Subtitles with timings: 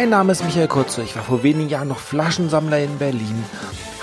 [0.00, 1.02] Mein Name ist Michael Kurze.
[1.02, 3.44] Ich war vor wenigen Jahren noch Flaschensammler in Berlin,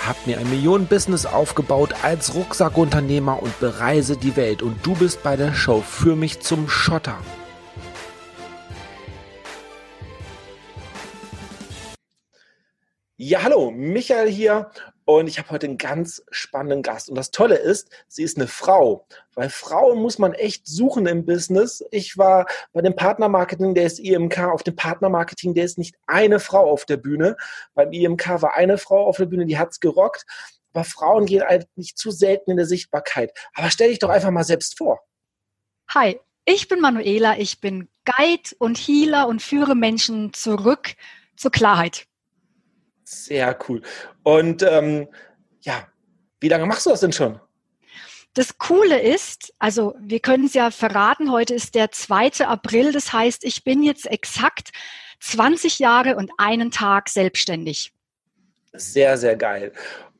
[0.06, 4.60] habe mir ein Millionen-Business aufgebaut als Rucksackunternehmer und bereise die Welt.
[4.60, 7.16] Und du bist bei der Show für mich zum Schotter.
[13.16, 14.70] Ja, hallo, Michael hier
[15.06, 17.08] und ich habe heute einen ganz spannenden Gast.
[17.08, 19.06] Und das Tolle ist, sie ist eine Frau.
[19.34, 21.84] Weil Frauen muss man echt suchen im Business.
[21.92, 24.38] Ich war bei dem Partnermarketing der ist IMK.
[24.40, 27.36] Auf dem Partnermarketing der ist nicht eine Frau auf der Bühne.
[27.74, 30.26] Beim IMK war eine Frau auf der Bühne, die hat's gerockt.
[30.72, 33.30] Aber Frauen gehen eigentlich zu selten in der Sichtbarkeit.
[33.54, 34.98] Aber stell dich doch einfach mal selbst vor.
[35.88, 37.38] Hi, ich bin Manuela.
[37.38, 40.94] Ich bin Guide und Healer und führe Menschen zurück
[41.36, 42.08] zur Klarheit.
[43.08, 43.82] Sehr cool.
[44.24, 45.06] Und ähm,
[45.60, 45.86] ja,
[46.40, 47.40] wie lange machst du das denn schon?
[48.34, 52.44] Das Coole ist, also wir können es ja verraten, heute ist der 2.
[52.44, 54.72] April, das heißt, ich bin jetzt exakt
[55.20, 57.92] 20 Jahre und einen Tag selbstständig.
[58.74, 59.72] Sehr, sehr geil.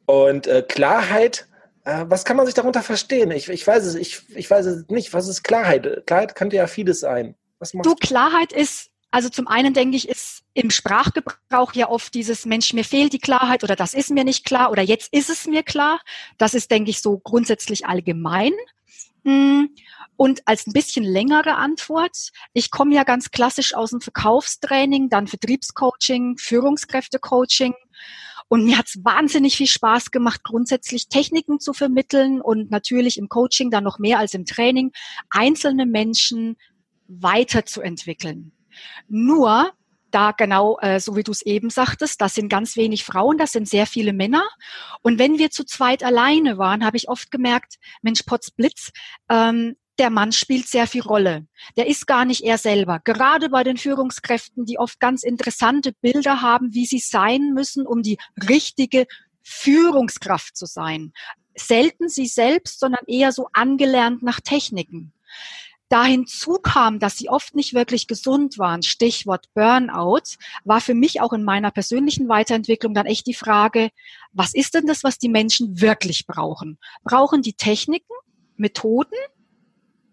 [0.07, 1.49] Und äh, Klarheit,
[1.85, 3.33] äh, was kann man sich darunter verstehen?
[3.33, 5.13] Ich, ich weiß es, ich, ich weiß es nicht.
[5.13, 6.07] Was ist Klarheit?
[6.07, 7.35] Klarheit könnte ja vieles sein.
[7.59, 12.13] Was du, du, Klarheit ist also zum einen denke ich, ist im Sprachgebrauch ja oft
[12.13, 15.31] dieses Mensch, mir fehlt die Klarheit oder das ist mir nicht klar oder jetzt ist
[15.31, 16.01] es mir klar.
[16.37, 18.53] Das ist, denke ich, so grundsätzlich allgemein.
[19.25, 19.71] Hm.
[20.17, 25.29] Und als ein bisschen längere Antwort, ich komme ja ganz klassisch aus dem Verkaufstraining, dann
[25.29, 27.73] Vertriebscoaching, Führungskräftecoaching.
[28.49, 33.31] Und mir hat es wahnsinnig viel Spaß gemacht, grundsätzlich Techniken zu vermitteln und natürlich im
[33.31, 34.93] Coaching dann noch mehr als im Training,
[35.31, 36.59] einzelne Menschen
[37.09, 38.53] weiterzuentwickeln.
[39.09, 39.73] Nur
[40.11, 43.53] da genau, äh, so wie du es eben sagtest, das sind ganz wenig Frauen, das
[43.53, 44.45] sind sehr viele Männer.
[45.03, 48.93] Und wenn wir zu zweit alleine waren, habe ich oft gemerkt, Mensch, Potzblitz,
[49.29, 51.47] ähm, der Mann spielt sehr viel Rolle.
[51.77, 53.01] Der ist gar nicht er selber.
[53.01, 58.03] Gerade bei den Führungskräften, die oft ganz interessante Bilder haben, wie sie sein müssen, um
[58.03, 59.07] die richtige
[59.43, 61.13] Führungskraft zu sein.
[61.55, 65.15] Selten sie selbst, sondern eher so angelernt nach Techniken
[65.89, 71.21] da hinzu kam, dass sie oft nicht wirklich gesund waren, Stichwort Burnout, war für mich
[71.21, 73.91] auch in meiner persönlichen Weiterentwicklung dann echt die Frage,
[74.33, 76.79] was ist denn das, was die Menschen wirklich brauchen?
[77.05, 78.13] Brauchen die Techniken,
[78.57, 79.17] Methoden,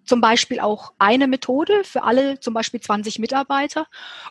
[0.06, 3.88] zum Beispiel auch eine Methode für alle, zum Beispiel 20 Mitarbeiter,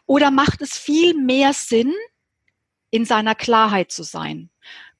[0.06, 1.92] oder macht es viel mehr Sinn,
[2.91, 4.50] in seiner Klarheit zu sein?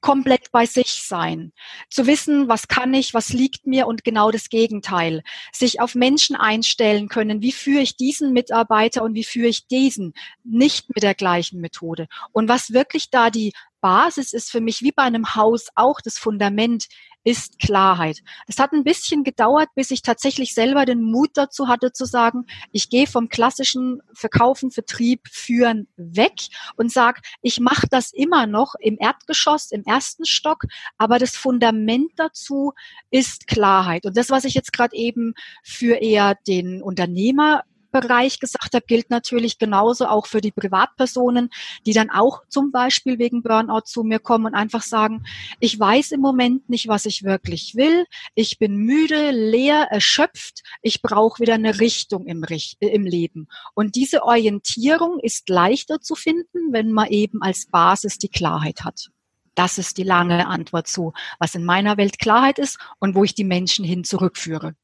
[0.03, 1.53] Komplett bei sich sein,
[1.89, 6.35] zu wissen, was kann ich, was liegt mir und genau das Gegenteil, sich auf Menschen
[6.35, 11.15] einstellen können, wie führe ich diesen Mitarbeiter und wie führe ich diesen, nicht mit der
[11.15, 12.07] gleichen Methode.
[12.33, 16.17] Und was wirklich da die Basis ist für mich wie bei einem Haus auch das
[16.17, 16.87] Fundament
[17.25, 18.21] ist Klarheit.
[18.47, 22.45] Das hat ein bisschen gedauert, bis ich tatsächlich selber den Mut dazu hatte zu sagen,
[22.71, 26.33] ich gehe vom klassischen Verkaufen, Vertrieb, Führen weg
[26.77, 30.63] und sage, ich mache das immer noch im Erdgeschoss, im ersten Stock,
[30.97, 32.73] aber das Fundament dazu
[33.09, 34.05] ist Klarheit.
[34.05, 39.09] Und das, was ich jetzt gerade eben für eher den Unternehmer Bereich gesagt habe, gilt
[39.09, 41.49] natürlich genauso auch für die Privatpersonen,
[41.85, 45.23] die dann auch zum Beispiel wegen Burnout zu mir kommen und einfach sagen,
[45.59, 48.05] ich weiß im Moment nicht, was ich wirklich will.
[48.35, 50.63] Ich bin müde, leer, erschöpft.
[50.81, 52.43] Ich brauche wieder eine Richtung im,
[52.79, 53.47] im Leben.
[53.75, 59.09] Und diese Orientierung ist leichter zu finden, wenn man eben als Basis die Klarheit hat.
[59.55, 63.35] Das ist die lange Antwort zu, was in meiner Welt Klarheit ist und wo ich
[63.35, 64.75] die Menschen hin zurückführe.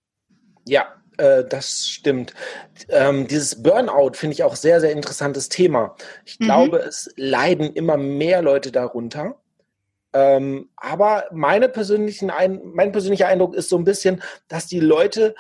[0.68, 2.34] Ja, äh, das stimmt.
[2.88, 5.96] Ähm, dieses Burnout finde ich auch sehr, sehr interessantes Thema.
[6.26, 6.46] Ich mhm.
[6.46, 9.36] glaube, es leiden immer mehr Leute darunter.
[10.14, 15.36] Ähm, aber meine persönlichen ein, mein persönlicher Eindruck ist so ein bisschen, dass die Leute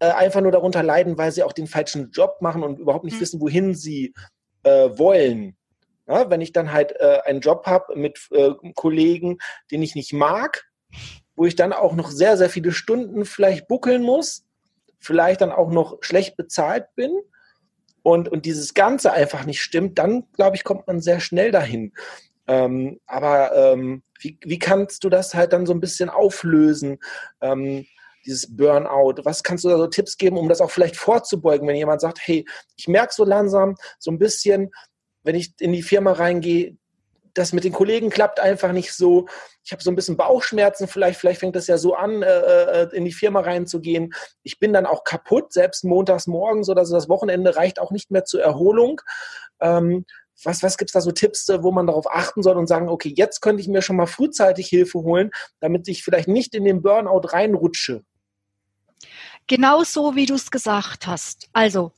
[0.00, 3.16] äh, einfach nur darunter leiden, weil sie auch den falschen Job machen und überhaupt nicht
[3.16, 3.20] mhm.
[3.20, 4.12] wissen, wohin sie
[4.64, 5.56] äh, wollen.
[6.08, 9.38] Ja, wenn ich dann halt äh, einen Job habe mit äh, Kollegen,
[9.70, 10.64] den ich nicht mag,
[11.36, 14.44] wo ich dann auch noch sehr, sehr viele Stunden vielleicht buckeln muss,
[15.02, 17.12] vielleicht dann auch noch schlecht bezahlt bin
[18.02, 21.92] und, und dieses Ganze einfach nicht stimmt, dann glaube ich, kommt man sehr schnell dahin.
[22.46, 26.98] Ähm, aber ähm, wie, wie kannst du das halt dann so ein bisschen auflösen?
[27.40, 27.86] Ähm,
[28.24, 29.24] dieses Burnout?
[29.24, 32.20] Was kannst du da so Tipps geben, um das auch vielleicht vorzubeugen, wenn jemand sagt,
[32.22, 32.44] hey,
[32.76, 34.70] ich merke so langsam so ein bisschen,
[35.22, 36.76] wenn ich in die Firma reingehe,
[37.34, 39.26] das mit den Kollegen klappt einfach nicht so.
[39.64, 42.96] Ich habe so ein bisschen Bauchschmerzen, vielleicht, vielleicht fängt das ja so an, äh, äh,
[42.96, 44.12] in die Firma reinzugehen.
[44.42, 48.10] Ich bin dann auch kaputt, selbst montags morgens oder so das Wochenende reicht auch nicht
[48.10, 49.00] mehr zur Erholung.
[49.60, 50.04] Ähm,
[50.44, 53.12] was, was gibt es da so Tipps, wo man darauf achten soll und sagen, okay,
[53.14, 55.30] jetzt könnte ich mir schon mal frühzeitig Hilfe holen,
[55.60, 58.02] damit ich vielleicht nicht in den Burnout reinrutsche?
[59.46, 61.48] Genau so, wie du es gesagt hast.
[61.52, 61.92] Also,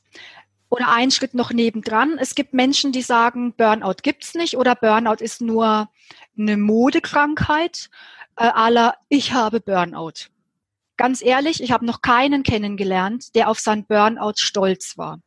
[0.69, 2.17] oder einen Schritt noch nebendran.
[2.17, 5.89] Es gibt Menschen, die sagen, Burnout gibt's nicht oder Burnout ist nur
[6.37, 7.89] eine Modekrankheit
[8.37, 10.29] äh, aller ich habe Burnout.
[10.97, 15.19] Ganz ehrlich, ich habe noch keinen kennengelernt, der auf sein Burnout stolz war.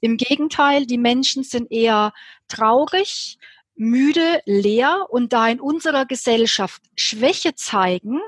[0.00, 2.12] Im Gegenteil, die Menschen sind eher
[2.48, 3.38] traurig,
[3.76, 8.20] müde, leer und da in unserer Gesellschaft Schwäche zeigen,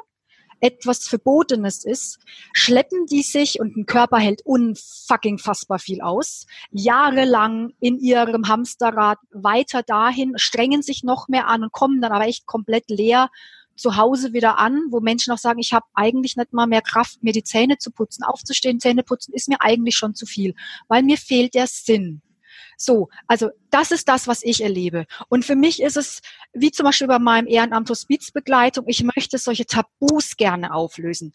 [0.62, 2.20] etwas Verbotenes ist,
[2.52, 9.18] schleppen die sich und ein Körper hält unfucking fassbar viel aus, jahrelang in ihrem Hamsterrad
[9.32, 13.28] weiter dahin, strengen sich noch mehr an und kommen dann aber echt komplett leer
[13.74, 17.22] zu Hause wieder an, wo Menschen auch sagen, ich habe eigentlich nicht mal mehr Kraft,
[17.22, 18.22] mir die Zähne zu putzen.
[18.22, 20.54] Aufzustehen, Zähne putzen ist mir eigentlich schon zu viel,
[20.88, 22.22] weil mir fehlt der Sinn.
[22.84, 25.06] So, also das ist das, was ich erlebe.
[25.28, 26.20] Und für mich ist es,
[26.52, 31.32] wie zum Beispiel bei meinem Ehrenamt Hospizbegleitung, ich möchte solche Tabus gerne auflösen.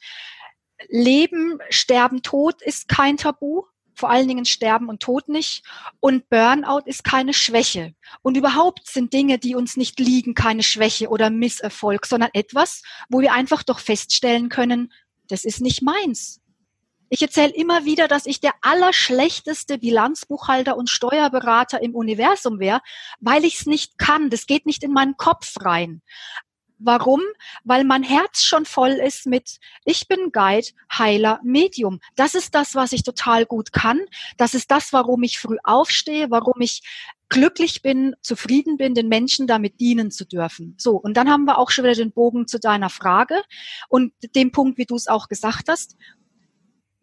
[0.89, 3.63] Leben, Sterben, Tod ist kein Tabu
[3.97, 5.63] vor allen Dingen Sterben und Tod nicht.
[5.99, 7.95] Und Burnout ist keine Schwäche.
[8.21, 13.21] Und überhaupt sind Dinge, die uns nicht liegen, keine Schwäche oder Misserfolg, sondern etwas, wo
[13.21, 14.94] wir einfach doch feststellen können,
[15.27, 16.39] das ist nicht meins.
[17.09, 22.81] Ich erzähle immer wieder, dass ich der allerschlechteste Bilanzbuchhalter und Steuerberater im Universum wäre,
[23.19, 24.30] weil ich es nicht kann.
[24.30, 26.01] Das geht nicht in meinen Kopf rein.
[26.80, 27.21] Warum?
[27.63, 32.00] Weil mein Herz schon voll ist mit, ich bin Guide, Heiler, Medium.
[32.15, 34.00] Das ist das, was ich total gut kann.
[34.38, 36.83] Das ist das, warum ich früh aufstehe, warum ich
[37.30, 40.75] glücklich bin, zufrieden bin, den Menschen damit dienen zu dürfen.
[40.77, 43.42] So, und dann haben wir auch schon wieder den Bogen zu deiner Frage
[43.89, 45.98] und dem Punkt, wie du es auch gesagt hast.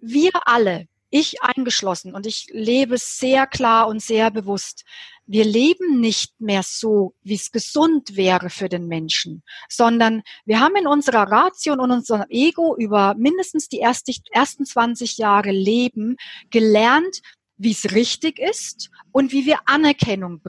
[0.06, 4.84] Wir alle, ich eingeschlossen, und ich lebe sehr klar und sehr bewusst,
[5.26, 10.76] wir leben nicht mehr so, wie es gesund wäre für den Menschen, sondern wir haben
[10.76, 16.16] in unserer Ratio und unserem Ego über mindestens die ersten 20 Jahre Leben
[16.50, 17.22] gelernt,
[17.56, 20.40] wie es richtig ist und wie wir Anerkennung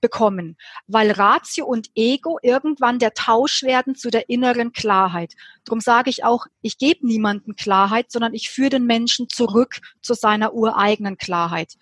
[0.00, 0.56] bekommen,
[0.86, 5.34] weil Ratio und Ego irgendwann der Tausch werden zu der inneren Klarheit.
[5.64, 10.14] Darum sage ich auch, ich gebe niemanden Klarheit, sondern ich führe den Menschen zurück zu
[10.14, 11.74] seiner ureigenen Klarheit.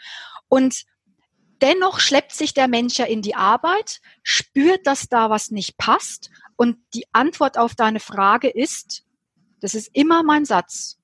[0.49, 0.85] Und
[1.63, 6.31] dennoch schleppt sich der Mensch ja in die Arbeit, spürt, dass da was nicht passt.
[6.57, 9.05] Und die Antwort auf deine Frage ist,
[9.61, 10.99] das ist immer mein Satz,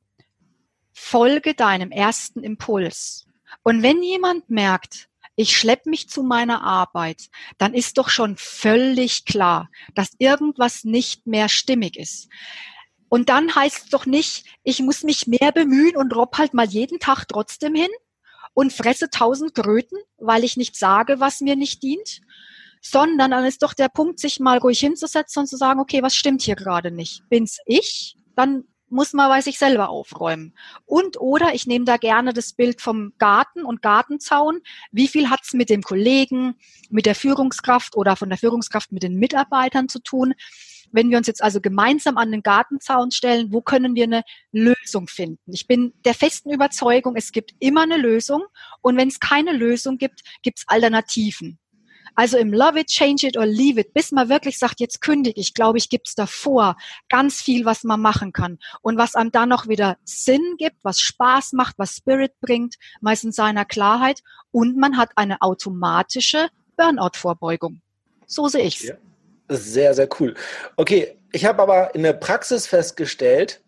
[0.92, 3.25] folge deinem ersten Impuls.
[3.66, 9.24] Und wenn jemand merkt, ich schleppe mich zu meiner Arbeit, dann ist doch schon völlig
[9.24, 12.28] klar, dass irgendwas nicht mehr stimmig ist.
[13.08, 16.68] Und dann heißt es doch nicht, ich muss mich mehr bemühen und robb halt mal
[16.68, 17.90] jeden Tag trotzdem hin,
[18.54, 22.20] und fresse tausend Kröten, weil ich nicht sage, was mir nicht dient,
[22.80, 26.14] sondern dann ist doch der Punkt, sich mal ruhig hinzusetzen und zu sagen, okay, was
[26.14, 27.28] stimmt hier gerade nicht?
[27.28, 28.16] Bin's ich?
[28.36, 30.54] Dann muss man bei sich selber aufräumen.
[30.84, 34.60] Und oder ich nehme da gerne das Bild vom Garten und Gartenzaun.
[34.92, 36.56] Wie viel hat's mit dem Kollegen,
[36.90, 40.34] mit der Führungskraft oder von der Führungskraft mit den Mitarbeitern zu tun?
[40.92, 44.22] Wenn wir uns jetzt also gemeinsam an den Gartenzaun stellen, wo können wir eine
[44.52, 45.52] Lösung finden?
[45.52, 48.44] Ich bin der festen Überzeugung, es gibt immer eine Lösung
[48.82, 51.58] und wenn es keine Lösung gibt, gibt es Alternativen.
[52.16, 55.40] Also im Love it, change it or leave it, bis man wirklich sagt, jetzt kündige
[55.40, 56.76] ich, glaube ich, gibt es davor
[57.08, 58.58] ganz viel, was man machen kann.
[58.80, 63.36] Und was einem dann noch wieder Sinn gibt, was Spaß macht, was Spirit bringt, meistens
[63.36, 64.22] seiner Klarheit.
[64.50, 67.82] Und man hat eine automatische Burnout-Vorbeugung.
[68.26, 68.82] So sehe ich's.
[68.82, 68.94] Ja.
[69.48, 70.34] Sehr, sehr cool.
[70.76, 73.60] Okay, ich habe aber in der Praxis festgestellt,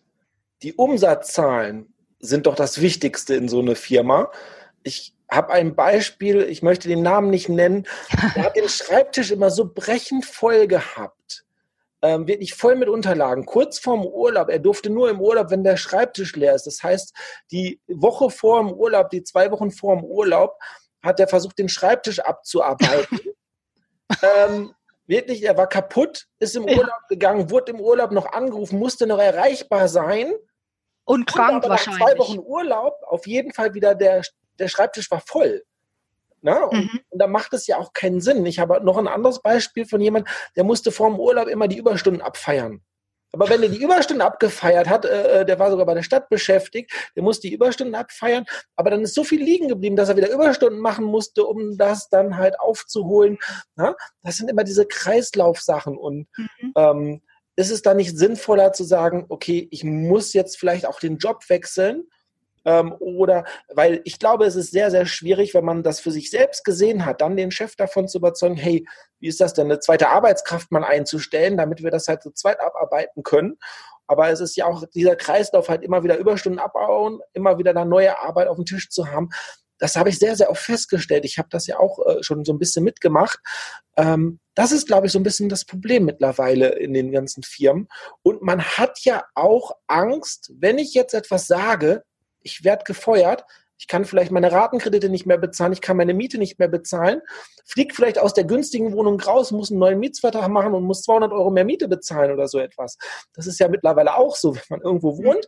[0.63, 4.33] die Umsatzzahlen sind doch das Wichtigste in so einer Firma.
[4.83, 7.87] Ich habe ein Beispiel, ich möchte den Namen nicht nennen,
[8.35, 11.45] der hat den Schreibtisch immer so brechend voll gehabt.
[12.01, 14.49] Ähm, wirklich voll mit Unterlagen, kurz vorm Urlaub.
[14.51, 16.67] Er durfte nur im Urlaub, wenn der Schreibtisch leer ist.
[16.67, 17.13] Das heißt,
[17.51, 20.59] die Woche vor dem Urlaub, die zwei Wochen vor dem Urlaub,
[21.03, 23.19] hat er versucht, den Schreibtisch abzuarbeiten.
[24.23, 24.75] ähm,
[25.09, 27.07] Wirklich, er war kaputt, ist im Urlaub ja.
[27.09, 30.35] gegangen, wurde im Urlaub noch angerufen, musste noch erreichbar sein.
[31.05, 31.99] Und krank und wahrscheinlich.
[31.99, 34.21] Nach zwei Wochen Urlaub auf jeden Fall wieder der,
[34.59, 35.63] der Schreibtisch war voll.
[36.41, 36.65] Na?
[36.65, 37.01] Und, mhm.
[37.11, 38.47] und da macht es ja auch keinen Sinn.
[38.47, 41.79] Ich habe noch ein anderes Beispiel von jemandem, der musste vor dem Urlaub immer die
[41.79, 42.83] Überstunden abfeiern.
[43.33, 46.31] Aber wenn er die Überstunden abgefeiert hat, äh, äh, der war sogar bei der Stadt
[46.31, 50.17] beschäftigt, der musste die Überstunden abfeiern, aber dann ist so viel liegen geblieben, dass er
[50.17, 53.39] wieder Überstunden machen musste, um das dann halt aufzuholen.
[53.77, 53.95] Ja?
[54.23, 56.73] Das sind immer diese Kreislaufsachen und mhm.
[56.77, 57.23] ähm,
[57.57, 61.43] ist es da nicht sinnvoller zu sagen, okay, ich muss jetzt vielleicht auch den Job
[61.49, 62.05] wechseln
[62.69, 63.45] ähm, oder
[63.75, 67.07] weil ich glaube, es ist sehr, sehr schwierig, wenn man das für sich selbst gesehen
[67.07, 68.87] hat, dann den Chef davon zu überzeugen, hey,
[69.21, 72.61] wie ist das denn, eine zweite Arbeitskraft mal einzustellen, damit wir das halt zu zweit
[72.61, 73.57] abarbeiten können.
[74.07, 77.87] Aber es ist ja auch dieser Kreislauf halt immer wieder Überstunden abbauen, immer wieder eine
[77.87, 79.31] neue Arbeit auf dem Tisch zu haben.
[79.81, 81.25] das habe ich sehr, sehr oft festgestellt.
[81.25, 83.39] Ich habe das ja auch äh, schon so ein bisschen mitgemacht.
[83.97, 87.89] Ähm, das ist, glaube ich, so ein bisschen das Problem mittlerweile in den ganzen Firmen.
[88.23, 92.03] Und man hat ja auch Angst, wenn ich jetzt etwas sage,
[92.43, 93.45] ich werde gefeuert,
[93.79, 97.21] ich kann vielleicht meine Ratenkredite nicht mehr bezahlen, ich kann meine Miete nicht mehr bezahlen,
[97.65, 101.33] fliegt vielleicht aus der günstigen Wohnung raus, muss einen neuen Mietsvertrag machen und muss 200
[101.33, 102.99] Euro mehr Miete bezahlen oder so etwas.
[103.35, 105.47] Das ist ja mittlerweile auch so, wenn man irgendwo wohnt.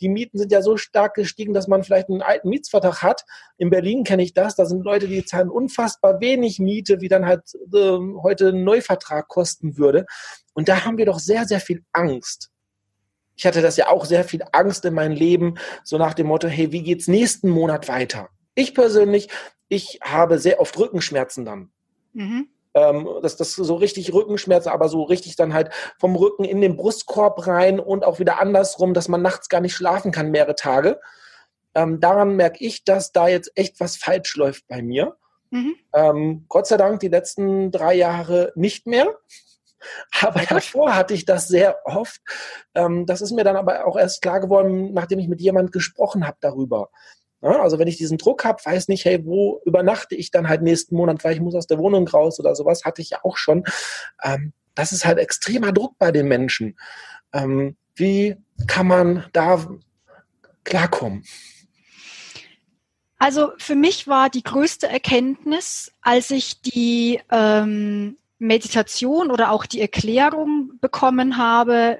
[0.00, 3.24] Die Mieten sind ja so stark gestiegen, dass man vielleicht einen alten Mietsvertrag hat.
[3.58, 4.56] In Berlin kenne ich das.
[4.56, 7.42] Da sind Leute, die zahlen unfassbar wenig Miete, wie dann halt
[7.74, 10.06] äh, heute ein Neuvertrag kosten würde.
[10.54, 12.50] Und da haben wir doch sehr, sehr viel Angst
[13.40, 16.46] ich hatte das ja auch sehr viel Angst in meinem Leben, so nach dem Motto,
[16.46, 18.28] hey, wie geht's nächsten Monat weiter?
[18.54, 19.30] Ich persönlich,
[19.70, 21.70] ich habe sehr oft Rückenschmerzen dann.
[22.12, 22.50] Mhm.
[22.74, 26.76] Ähm, das, das so richtig Rückenschmerzen, aber so richtig dann halt vom Rücken in den
[26.76, 31.00] Brustkorb rein und auch wieder andersrum, dass man nachts gar nicht schlafen kann mehrere Tage.
[31.74, 35.16] Ähm, daran merke ich, dass da jetzt echt was falsch läuft bei mir.
[35.48, 35.76] Mhm.
[35.94, 39.16] Ähm, Gott sei Dank die letzten drei Jahre nicht mehr.
[40.20, 42.20] Aber davor hatte ich das sehr oft.
[42.74, 46.26] Ähm, das ist mir dann aber auch erst klar geworden, nachdem ich mit jemand gesprochen
[46.26, 46.90] habe darüber.
[47.42, 50.94] Also wenn ich diesen Druck habe, weiß nicht, hey, wo übernachte ich dann halt nächsten
[50.94, 53.64] Monat, weil ich muss aus der Wohnung raus oder sowas, hatte ich ja auch schon.
[54.22, 56.78] Ähm, das ist halt extremer Druck bei den Menschen.
[57.32, 59.66] Ähm, wie kann man da
[60.64, 61.24] klarkommen?
[63.18, 69.80] Also für mich war die größte Erkenntnis, als ich die ähm, Meditation oder auch die
[69.80, 71.98] Erklärung bekommen habe,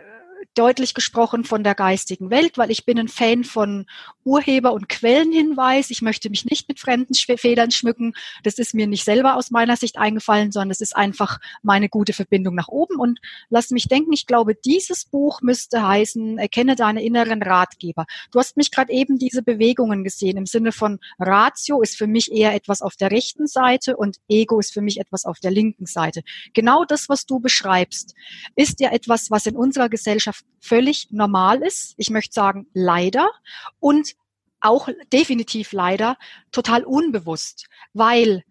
[0.61, 3.87] deutlich gesprochen von der geistigen Welt, weil ich bin ein Fan von
[4.25, 5.91] Urheber- und Quellenhinweis.
[5.91, 8.13] Ich möchte mich nicht mit fremden Federn schmücken.
[8.43, 12.13] Das ist mir nicht selber aus meiner Sicht eingefallen, sondern es ist einfach meine gute
[12.13, 12.97] Verbindung nach oben.
[13.01, 18.05] Und lass mich denken, ich glaube, dieses Buch müsste heißen, erkenne deine inneren Ratgeber.
[18.31, 22.31] Du hast mich gerade eben diese Bewegungen gesehen im Sinne von Ratio ist für mich
[22.31, 25.87] eher etwas auf der rechten Seite und Ego ist für mich etwas auf der linken
[25.87, 26.23] Seite.
[26.53, 28.15] Genau das, was du beschreibst,
[28.57, 31.95] ist ja etwas, was in unserer Gesellschaft völlig normal ist.
[31.97, 33.31] Ich möchte sagen, leider.
[33.79, 34.15] Und
[34.61, 36.17] auch definitiv leider
[36.53, 38.45] total unbewusst, weil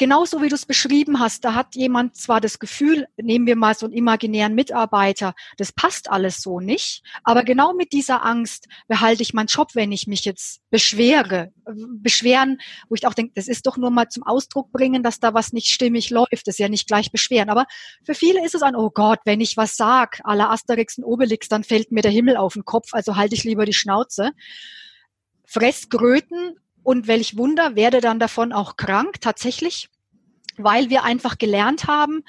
[0.00, 3.74] genauso wie du es beschrieben hast, da hat jemand zwar das Gefühl, nehmen wir mal
[3.74, 9.22] so einen imaginären Mitarbeiter, das passt alles so nicht, aber genau mit dieser Angst behalte
[9.22, 11.52] ich meinen Job, wenn ich mich jetzt beschwere.
[11.66, 15.34] Beschweren, wo ich auch denke, das ist doch nur mal zum Ausdruck bringen, dass da
[15.34, 17.50] was nicht stimmig läuft, das ist ja nicht gleich beschweren.
[17.50, 17.66] Aber
[18.02, 21.48] für viele ist es ein, oh Gott, wenn ich was sag, la Asterix und Obelix,
[21.48, 24.30] dann fällt mir der Himmel auf den Kopf, also halte ich lieber die Schnauze.
[25.44, 26.56] Fressgröten
[26.90, 29.88] und welch Wunder, werde dann davon auch krank, tatsächlich,
[30.56, 32.24] weil wir einfach gelernt haben,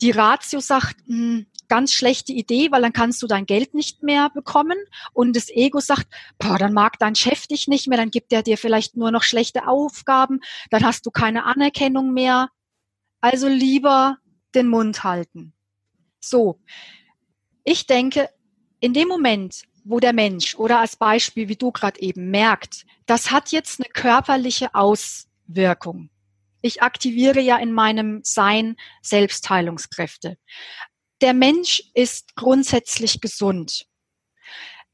[0.00, 4.02] die Ratio sagt, mh, hm, ganz schlechte Idee, weil dann kannst du dein Geld nicht
[4.02, 4.78] mehr bekommen.
[5.12, 6.06] Und das Ego sagt,
[6.38, 9.22] boah, dann mag dein Chef dich nicht mehr, dann gibt er dir vielleicht nur noch
[9.22, 10.40] schlechte Aufgaben,
[10.70, 12.48] dann hast du keine Anerkennung mehr.
[13.20, 14.16] Also lieber
[14.54, 15.52] den Mund halten.
[16.20, 16.58] So.
[17.64, 18.30] Ich denke,
[18.80, 23.30] in dem Moment, wo der Mensch oder als Beispiel, wie du gerade eben merkt, das
[23.30, 26.10] hat jetzt eine körperliche Auswirkung.
[26.62, 30.36] Ich aktiviere ja in meinem Sein Selbstheilungskräfte.
[31.20, 33.86] Der Mensch ist grundsätzlich gesund.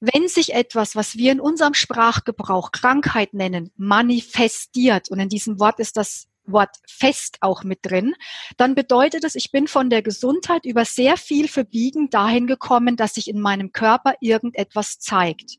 [0.01, 5.81] Wenn sich etwas, was wir in unserem Sprachgebrauch Krankheit nennen, manifestiert, und in diesem Wort
[5.81, 8.15] ist das Wort fest auch mit drin,
[8.57, 13.15] dann bedeutet es, ich bin von der Gesundheit über sehr viel Verbiegen dahin gekommen, dass
[13.15, 15.57] sich in meinem Körper irgendetwas zeigt.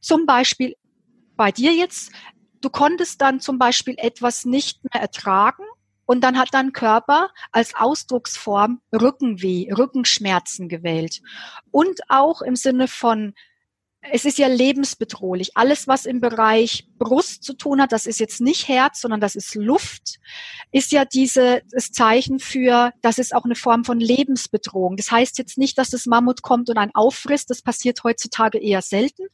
[0.00, 0.76] Zum Beispiel
[1.36, 2.12] bei dir jetzt,
[2.60, 5.64] du konntest dann zum Beispiel etwas nicht mehr ertragen
[6.06, 11.20] und dann hat dein Körper als Ausdrucksform Rückenweh, Rückenschmerzen gewählt.
[11.70, 13.32] Und auch im Sinne von
[14.02, 15.56] es ist ja lebensbedrohlich.
[15.56, 19.36] Alles, was im Bereich Brust zu tun hat, das ist jetzt nicht Herz, sondern das
[19.36, 20.18] ist Luft,
[20.72, 24.96] ist ja dieses Zeichen für, das ist auch eine Form von Lebensbedrohung.
[24.96, 28.82] Das heißt jetzt nicht, dass das Mammut kommt und einen auffrisst, das passiert heutzutage eher
[28.82, 29.26] selten,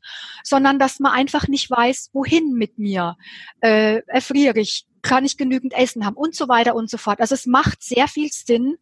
[0.43, 3.17] sondern dass man einfach nicht weiß, wohin mit mir.
[3.61, 7.21] Äh, erfriere ich, kann ich genügend Essen haben und so weiter und so fort.
[7.21, 8.77] Also es macht sehr viel Sinn,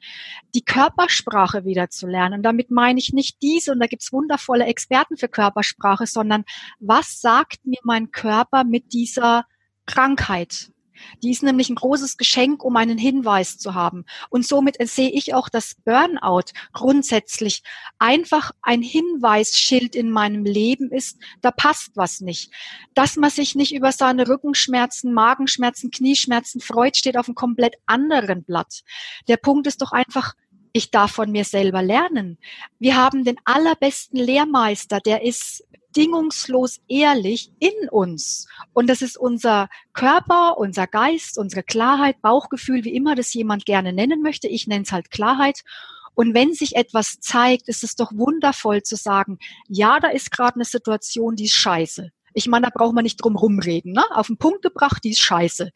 [0.55, 2.37] die Körpersprache wieder zu lernen.
[2.37, 6.45] Und damit meine ich nicht diese, und da gibt's wundervolle Experten für Körpersprache, sondern
[6.81, 9.45] was sagt mir mein Körper mit dieser
[9.87, 10.71] Krankheit?
[11.23, 14.05] Die ist nämlich ein großes Geschenk, um einen Hinweis zu haben.
[14.31, 17.63] Und somit sehe ich auch das Burnout grundsätzlich
[17.99, 22.51] einfach ein Hinweisschild in meinem Leben ist, da passt was nicht.
[22.95, 28.45] Dass man sich nicht über seine Rückenschmerzen, Magenschmerzen, Knieschmerzen freut, steht auf einem komplett anderen
[28.45, 28.83] Blatt.
[29.29, 30.35] Der Punkt ist doch einfach,
[30.75, 32.37] ich darf von mir selber lernen.
[32.81, 35.65] Wir haben den allerbesten Lehrmeister, der ist
[35.95, 38.49] bedingungslos ehrlich in uns.
[38.73, 43.93] Und das ist unser Körper, unser Geist, unsere Klarheit, Bauchgefühl, wie immer das jemand gerne
[43.93, 44.49] nennen möchte.
[44.49, 45.61] Ich nenne es halt Klarheit.
[46.17, 49.39] Und wenn sich etwas zeigt, ist es doch wundervoll zu sagen,
[49.69, 52.11] ja, da ist gerade eine Situation, die ist scheiße.
[52.33, 53.93] Ich meine, da braucht man nicht drum rumreden.
[53.93, 54.03] Ne?
[54.11, 55.71] Auf den Punkt gebracht, die ist scheiße.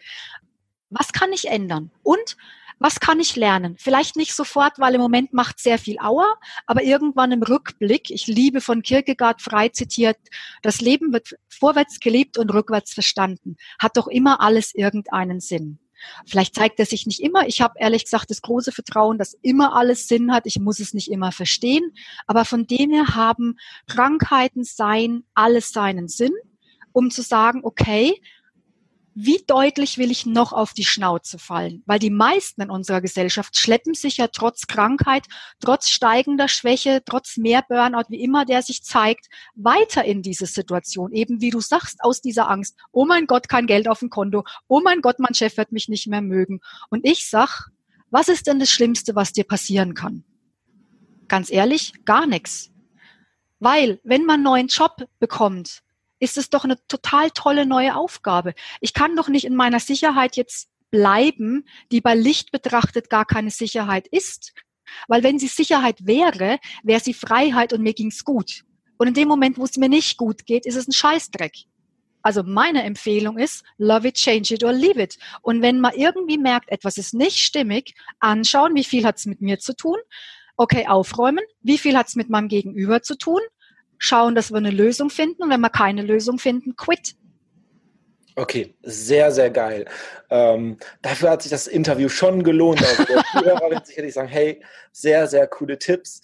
[0.91, 1.93] Was kann ich ändern?
[2.03, 2.37] Und
[2.79, 3.77] was kann ich lernen?
[3.79, 8.27] Vielleicht nicht sofort, weil im Moment macht sehr viel Auer, aber irgendwann im Rückblick, ich
[8.27, 10.17] liebe von Kierkegaard frei zitiert,
[10.63, 15.79] das Leben wird vorwärts gelebt und rückwärts verstanden, hat doch immer alles irgendeinen Sinn.
[16.27, 17.47] Vielleicht zeigt er sich nicht immer.
[17.49, 20.47] Ich habe ehrlich gesagt das große Vertrauen, dass immer alles Sinn hat.
[20.47, 21.93] Ich muss es nicht immer verstehen.
[22.27, 23.57] Aber von dem her haben
[23.89, 26.33] Krankheiten sein alles seinen Sinn,
[26.93, 28.15] um zu sagen, okay,
[29.21, 31.83] wie deutlich will ich noch auf die Schnauze fallen?
[31.87, 35.27] Weil die meisten in unserer Gesellschaft schleppen sich ja trotz Krankheit,
[35.59, 41.11] trotz steigender Schwäche, trotz mehr Burnout, wie immer der sich zeigt, weiter in diese Situation.
[41.13, 42.77] Eben wie du sagst, aus dieser Angst.
[42.93, 44.45] Oh mein Gott, kein Geld auf dem Konto.
[44.69, 46.61] Oh mein Gott, mein Chef wird mich nicht mehr mögen.
[46.89, 47.71] Und ich sag,
[48.11, 50.23] was ist denn das Schlimmste, was dir passieren kann?
[51.27, 52.71] Ganz ehrlich, gar nichts.
[53.59, 55.83] Weil, wenn man einen neuen Job bekommt,
[56.21, 58.55] ist es doch eine total tolle neue Aufgabe.
[58.81, 63.51] Ich kann doch nicht in meiner Sicherheit jetzt bleiben, die bei Licht betrachtet gar keine
[63.51, 64.53] Sicherheit ist.
[65.07, 68.65] Weil wenn sie Sicherheit wäre, wäre sie Freiheit und mir ging's gut.
[68.97, 71.53] Und in dem Moment, wo es mir nicht gut geht, ist es ein Scheißdreck.
[72.23, 75.19] Also meine Empfehlung ist, love it, change it or leave it.
[75.43, 79.59] Und wenn man irgendwie merkt, etwas ist nicht stimmig, anschauen, wie viel hat's mit mir
[79.61, 79.99] zu tun.
[80.57, 81.45] Okay, aufräumen.
[81.63, 83.41] Wie viel hat's mit meinem Gegenüber zu tun?
[83.99, 87.15] Schauen, dass wir eine Lösung finden und wenn wir keine Lösung finden, quit.
[88.39, 89.87] Okay, sehr, sehr geil.
[90.31, 92.81] Ähm, dafür hat sich das Interview schon gelohnt.
[92.87, 94.63] Also der Zuhörer wird sicherlich sagen, hey,
[94.93, 96.21] sehr, sehr coole Tipps.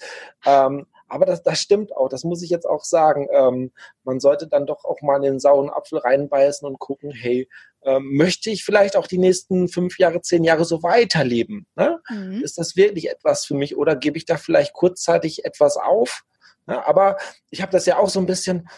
[0.47, 3.26] Ähm, aber das, das stimmt auch, das muss ich jetzt auch sagen.
[3.33, 3.73] Ähm,
[4.04, 7.48] man sollte dann doch auch mal in den sauren Apfel reinbeißen und gucken, hey,
[7.83, 11.66] ähm, möchte ich vielleicht auch die nächsten fünf Jahre, zehn Jahre so weiterleben?
[11.75, 12.01] Ne?
[12.11, 12.42] Mhm.
[12.42, 16.22] Ist das wirklich etwas für mich oder gebe ich da vielleicht kurzzeitig etwas auf?
[16.66, 17.16] Ja, aber
[17.50, 18.68] ich habe das ja auch so ein bisschen,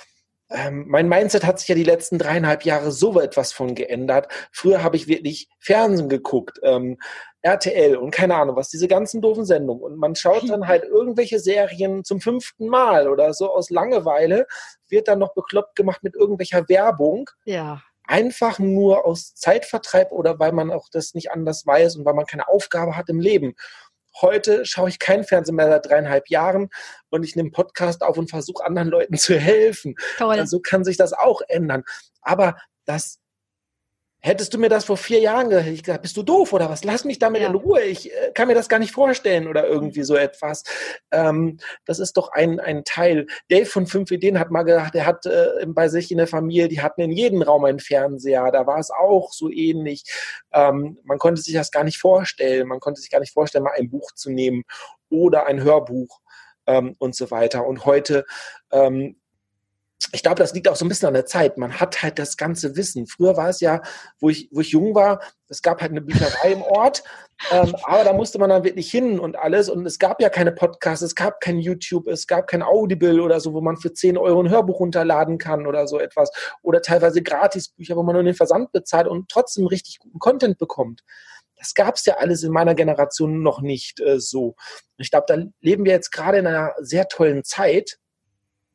[0.51, 4.29] ähm, mein Mindset hat sich ja die letzten dreieinhalb Jahre so etwas von geändert.
[4.53, 6.99] Früher habe ich wirklich Fernsehen geguckt, ähm,
[7.42, 9.83] RTL und keine Ahnung was, diese ganzen doofen Sendungen.
[9.83, 14.46] Und man schaut dann halt irgendwelche Serien zum fünften Mal oder so aus Langeweile,
[14.88, 17.31] wird dann noch bekloppt gemacht mit irgendwelcher Werbung.
[17.44, 17.83] Ja.
[18.09, 22.27] Einfach nur aus Zeitvertreib oder weil man auch das nicht anders weiß und weil man
[22.27, 23.55] keine Aufgabe hat im Leben.
[24.20, 26.70] Heute schaue ich kein Fernsehen mehr seit dreieinhalb Jahren
[27.11, 29.94] und ich nehme Podcast auf und versuche anderen Leuten zu helfen.
[30.18, 30.38] Toll.
[30.38, 31.85] Also kann sich das auch ändern.
[32.22, 33.18] Aber das
[34.27, 36.83] Hättest du mir das vor vier Jahren gesagt, ich gesagt, bist du doof oder was?
[36.83, 37.49] Lass mich damit ja.
[37.49, 37.81] in Ruhe.
[37.83, 40.65] Ich äh, kann mir das gar nicht vorstellen oder irgendwie so etwas.
[41.12, 43.29] Ähm, das ist doch ein, ein Teil.
[43.49, 46.67] Dave von Fünf Ideen hat mal gesagt, er hat äh, bei sich in der Familie,
[46.67, 48.51] die hatten in jedem Raum einen Fernseher.
[48.51, 50.03] Da war es auch so ähnlich.
[50.53, 52.67] Ähm, man konnte sich das gar nicht vorstellen.
[52.67, 54.65] Man konnte sich gar nicht vorstellen, mal ein Buch zu nehmen
[55.09, 56.19] oder ein Hörbuch
[56.67, 57.65] ähm, und so weiter.
[57.65, 58.25] Und heute
[58.73, 59.21] ähm,
[60.12, 61.56] ich glaube, das liegt auch so ein bisschen an der Zeit.
[61.56, 63.06] Man hat halt das ganze Wissen.
[63.06, 63.80] Früher war es ja,
[64.20, 67.02] wo ich, wo ich jung war, es gab halt eine Bücherei im Ort,
[67.50, 69.68] ähm, aber da musste man dann wirklich hin und alles.
[69.68, 73.40] Und es gab ja keine Podcasts, es gab kein YouTube, es gab kein Audible oder
[73.40, 76.30] so, wo man für 10 Euro ein Hörbuch runterladen kann oder so etwas.
[76.62, 81.02] Oder teilweise Gratisbücher, wo man nur den Versand bezahlt und trotzdem richtig guten Content bekommt.
[81.56, 84.56] Das gab es ja alles in meiner Generation noch nicht äh, so.
[84.98, 87.98] Ich glaube, da leben wir jetzt gerade in einer sehr tollen Zeit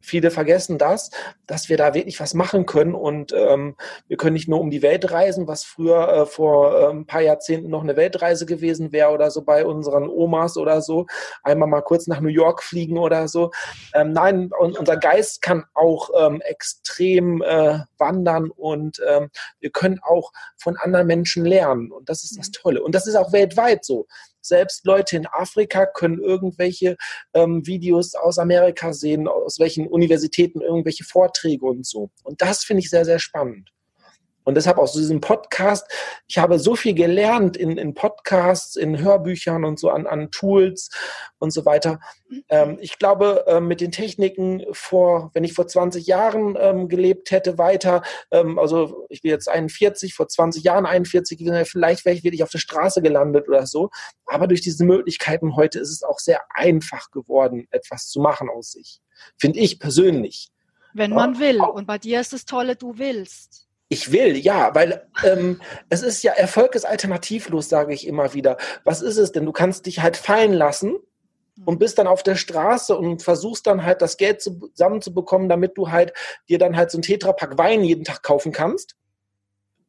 [0.02, 1.12] Viele vergessen das,
[1.48, 3.76] dass wir da wirklich was machen können und ähm,
[4.08, 7.22] wir können nicht nur um die Welt reisen, was früher äh, vor äh, ein paar
[7.22, 11.06] Jahrzehnten noch eine Weltreise gewesen wäre oder so bei unseren Omas oder so,
[11.44, 13.52] einmal mal kurz nach New York fliegen oder so.
[13.94, 20.00] Ähm, nein, und unser Geist kann auch ähm, extrem äh, wandern und ähm, wir können
[20.04, 22.54] auch von anderen Menschen lernen und das ist das mhm.
[22.54, 22.84] Tolle.
[22.84, 24.08] Und das ist auch weltweit so.
[24.42, 26.98] Selbst Leute in Afrika können irgendwelche
[27.34, 32.10] ähm, Videos aus Amerika sehen, aus welchen Universitäten irgendwelche Vorträge und so.
[32.24, 33.72] Und das finde ich sehr, sehr spannend.
[34.44, 35.88] Und deshalb aus diesem Podcast,
[36.28, 40.90] ich habe so viel gelernt in, in Podcasts, in Hörbüchern und so an, an Tools
[41.40, 42.00] und so weiter.
[42.50, 47.32] Ähm, ich glaube, äh, mit den Techniken vor, wenn ich vor 20 Jahren ähm, gelebt
[47.32, 52.24] hätte, weiter, ähm, also ich bin jetzt 41, vor 20 Jahren 41 vielleicht wäre ich
[52.24, 53.90] wirklich auf der Straße gelandet oder so.
[54.26, 58.72] Aber durch diese Möglichkeiten heute ist es auch sehr einfach geworden, etwas zu machen aus
[58.72, 59.02] sich.
[59.38, 60.52] Finde ich persönlich.
[60.94, 61.62] Wenn man will.
[61.62, 63.68] Und bei dir ist das Tolle, du willst.
[63.94, 68.56] Ich will, ja, weil ähm, es ist ja, Erfolg ist alternativlos, sage ich immer wieder.
[68.86, 69.46] Was ist es denn?
[69.46, 70.96] Du kannst dich halt fallen lassen
[71.66, 75.92] und bist dann auf der Straße und versuchst dann halt das Geld zusammenzubekommen, damit du
[75.92, 76.14] halt
[76.48, 78.96] dir dann halt so ein Tetrapack Wein jeden Tag kaufen kannst.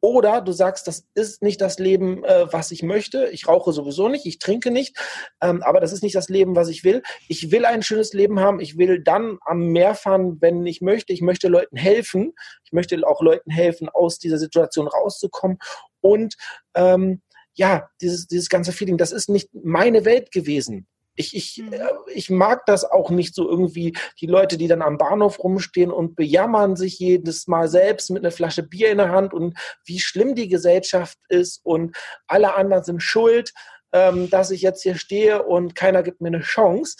[0.04, 3.28] Oder du sagst, das ist nicht das Leben, äh, was ich möchte.
[3.28, 4.98] Ich rauche sowieso nicht, ich trinke nicht,
[5.40, 7.02] ähm, aber das ist nicht das Leben, was ich will.
[7.28, 8.58] Ich will ein schönes Leben haben.
[8.58, 11.12] Ich will dann am Meer fahren, wenn ich möchte.
[11.12, 12.32] Ich möchte Leuten helfen.
[12.64, 15.58] Ich möchte auch Leuten helfen, aus dieser Situation rauszukommen.
[16.00, 16.34] Und
[16.74, 17.22] ähm,
[17.54, 20.88] ja, dieses, dieses ganze Feeling, das ist nicht meine Welt gewesen.
[21.14, 21.72] Ich, ich, mhm.
[21.72, 25.90] äh, ich mag das auch nicht so irgendwie, die Leute, die dann am Bahnhof rumstehen
[25.90, 30.00] und bejammern sich jedes Mal selbst mit einer Flasche Bier in der Hand und wie
[30.00, 31.96] schlimm die Gesellschaft ist und
[32.26, 33.52] alle anderen sind schuld,
[33.92, 36.96] ähm, dass ich jetzt hier stehe und keiner gibt mir eine Chance.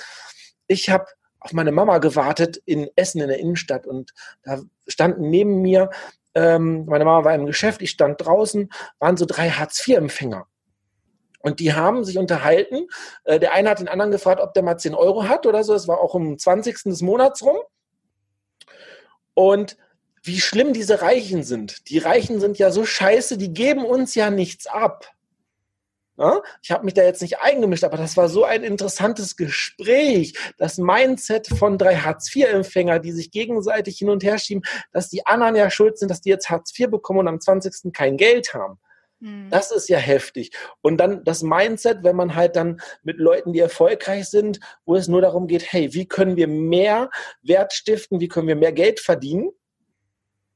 [0.67, 1.07] Ich habe
[1.41, 4.13] auf meine Mama gewartet in Essen in der Innenstadt und
[4.45, 5.91] da standen neben mir,
[6.35, 10.47] ähm, meine Mama war im Geschäft, ich stand draußen, waren so drei Hartz-IV-Empfänger.
[11.43, 12.89] Und die haben sich unterhalten.
[13.25, 15.75] Äh, der eine hat den anderen gefragt, ob der mal 10 Euro hat oder so.
[15.75, 16.85] Es war auch am 20.
[16.85, 17.57] des Monats rum.
[19.35, 19.77] Und
[20.23, 21.89] wie schlimm diese Reichen sind.
[21.89, 25.13] Die Reichen sind ja so scheiße, die geben uns ja nichts ab.
[26.63, 30.35] Ich habe mich da jetzt nicht eingemischt, aber das war so ein interessantes Gespräch.
[30.59, 35.57] Das Mindset von drei Hartz-IV-Empfänger, die sich gegenseitig hin und her schieben, dass die anderen
[35.57, 37.93] ja schuld sind, dass die jetzt Hartz IV bekommen und am 20.
[37.93, 38.79] kein Geld haben.
[39.23, 39.51] Mhm.
[39.51, 40.51] Das ist ja heftig.
[40.81, 45.07] Und dann das Mindset, wenn man halt dann mit Leuten, die erfolgreich sind, wo es
[45.07, 47.09] nur darum geht, hey, wie können wir mehr
[47.41, 49.51] Wert stiften, wie können wir mehr Geld verdienen?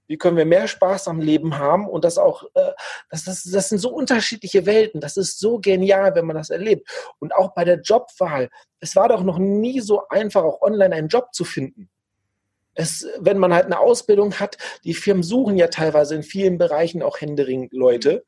[0.08, 1.88] Wie können wir mehr Spaß am Leben haben?
[1.88, 2.72] Und das auch, äh,
[3.10, 5.00] das, das, das sind so unterschiedliche Welten.
[5.00, 6.88] Das ist so genial, wenn man das erlebt.
[7.18, 8.50] Und auch bei der Jobwahl.
[8.80, 11.88] Es war doch noch nie so einfach, auch online einen Job zu finden.
[12.74, 17.02] Es, wenn man halt eine Ausbildung hat, die Firmen suchen ja teilweise in vielen Bereichen
[17.02, 18.24] auch händeringend Leute.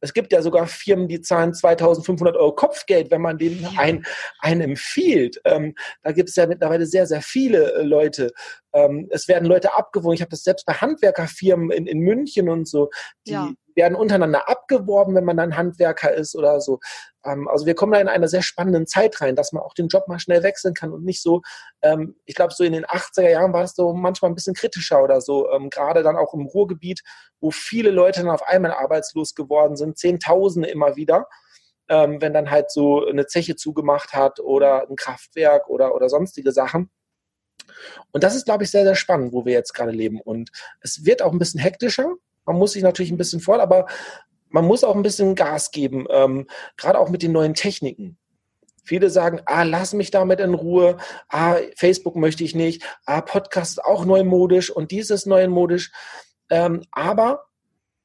[0.00, 4.04] Es gibt ja sogar Firmen, die zahlen 2500 Euro Kopfgeld, wenn man denen ein,
[4.40, 5.40] einen empfiehlt.
[5.44, 8.32] Ähm, da gibt es ja mittlerweile sehr, sehr viele äh, Leute.
[8.72, 10.14] Ähm, es werden Leute abgewogen.
[10.14, 12.90] Ich habe das selbst bei Handwerkerfirmen in, in München und so,
[13.26, 16.80] die, ja werden untereinander abgeworben, wenn man dann Handwerker ist oder so.
[17.28, 19.88] Ähm, also wir kommen da in eine sehr spannende Zeit rein, dass man auch den
[19.88, 21.42] Job mal schnell wechseln kann und nicht so,
[21.82, 25.02] ähm, ich glaube, so in den 80er Jahren war es so manchmal ein bisschen kritischer
[25.02, 27.02] oder so, ähm, gerade dann auch im Ruhrgebiet,
[27.40, 31.28] wo viele Leute dann auf einmal arbeitslos geworden sind, Zehntausende immer wieder.
[31.90, 36.90] Wenn dann halt so eine Zeche zugemacht hat oder ein Kraftwerk oder, oder sonstige Sachen.
[38.10, 40.20] Und das ist, glaube ich, sehr, sehr spannend, wo wir jetzt gerade leben.
[40.20, 42.14] Und es wird auch ein bisschen hektischer.
[42.44, 43.86] Man muss sich natürlich ein bisschen vor, aber
[44.50, 48.18] man muss auch ein bisschen Gas geben, ähm, gerade auch mit den neuen Techniken.
[48.82, 50.96] Viele sagen, ah, lass mich damit in Ruhe,
[51.28, 55.92] ah, Facebook möchte ich nicht, ah, Podcast ist auch neumodisch und dies ist neumodisch.
[56.50, 57.44] Ähm, aber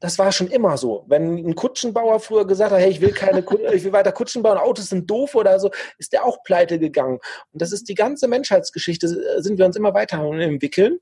[0.04, 1.06] das war schon immer so.
[1.08, 3.40] Wenn ein Kutschenbauer früher gesagt hat, hey, ich will keine,
[3.74, 7.20] ich will weiter Kutschen bauen, Autos sind doof oder so, ist der auch pleite gegangen.
[7.54, 11.00] Und das ist die ganze Menschheitsgeschichte, äh, sind wir uns immer weiter entwickeln.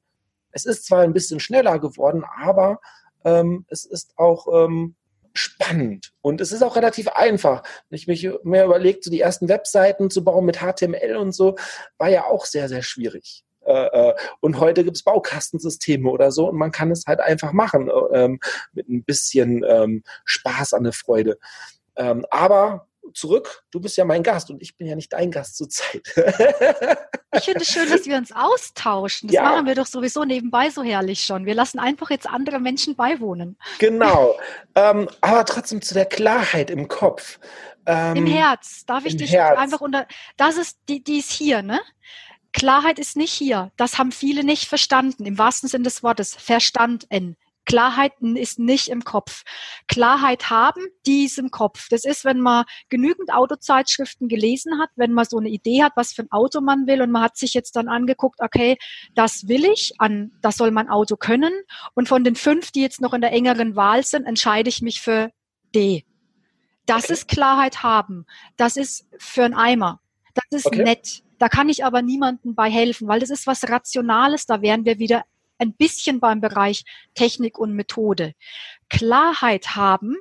[0.52, 2.80] Es ist zwar ein bisschen schneller geworden, aber
[3.26, 4.96] ähm, es ist auch ähm,
[5.34, 7.64] spannend und es ist auch relativ einfach.
[7.90, 11.56] Wenn ich mich mehr überlegt, so die ersten Webseiten zu bauen mit HTML und so,
[11.98, 13.44] war ja auch sehr, sehr schwierig.
[13.66, 17.52] Äh, äh, und heute gibt es Baukastensysteme oder so und man kann es halt einfach
[17.52, 18.40] machen ähm,
[18.74, 21.38] mit ein bisschen ähm, Spaß an der Freude.
[21.96, 23.64] Ähm, aber zurück.
[23.72, 26.02] Du bist ja mein Gast und ich bin ja nicht dein Gast zurzeit.
[27.36, 29.28] ich finde es schön, dass wir uns austauschen.
[29.28, 29.44] Das ja.
[29.44, 31.46] machen wir doch sowieso nebenbei so herrlich schon.
[31.46, 33.58] Wir lassen einfach jetzt andere Menschen beiwohnen.
[33.80, 34.36] Genau.
[34.76, 37.40] ähm, aber trotzdem zu der Klarheit im Kopf.
[37.86, 38.86] Ähm, Im Herz.
[38.86, 39.58] Darf ich dich Herz.
[39.58, 40.08] einfach unter.
[40.38, 41.82] Das ist, die, die ist hier, ne?
[42.54, 43.72] Klarheit ist nicht hier.
[43.78, 45.26] Das haben viele nicht verstanden.
[45.26, 46.36] Im wahrsten Sinne des Wortes.
[46.36, 47.38] Verstanden.
[47.66, 49.44] Klarheit ist nicht im Kopf.
[49.88, 51.88] Klarheit haben, die ist im Kopf.
[51.90, 56.14] Das ist, wenn man genügend Autozeitschriften gelesen hat, wenn man so eine Idee hat, was
[56.14, 58.78] für ein Auto man will und man hat sich jetzt dann angeguckt, okay,
[59.16, 61.54] das will ich, an, das soll mein Auto können
[61.94, 65.02] und von den fünf, die jetzt noch in der engeren Wahl sind, entscheide ich mich
[65.02, 65.32] für
[65.76, 66.06] D.
[66.86, 67.14] Das okay.
[67.14, 68.26] ist Klarheit haben.
[68.58, 70.02] Das ist für einen Eimer.
[70.34, 70.84] Das ist okay.
[70.84, 71.24] nett.
[71.40, 74.46] Da kann ich aber niemandem bei helfen, weil das ist was Rationales.
[74.46, 75.24] Da wären wir wieder
[75.62, 78.34] ein bisschen beim Bereich Technik und Methode.
[78.90, 80.18] Klarheit haben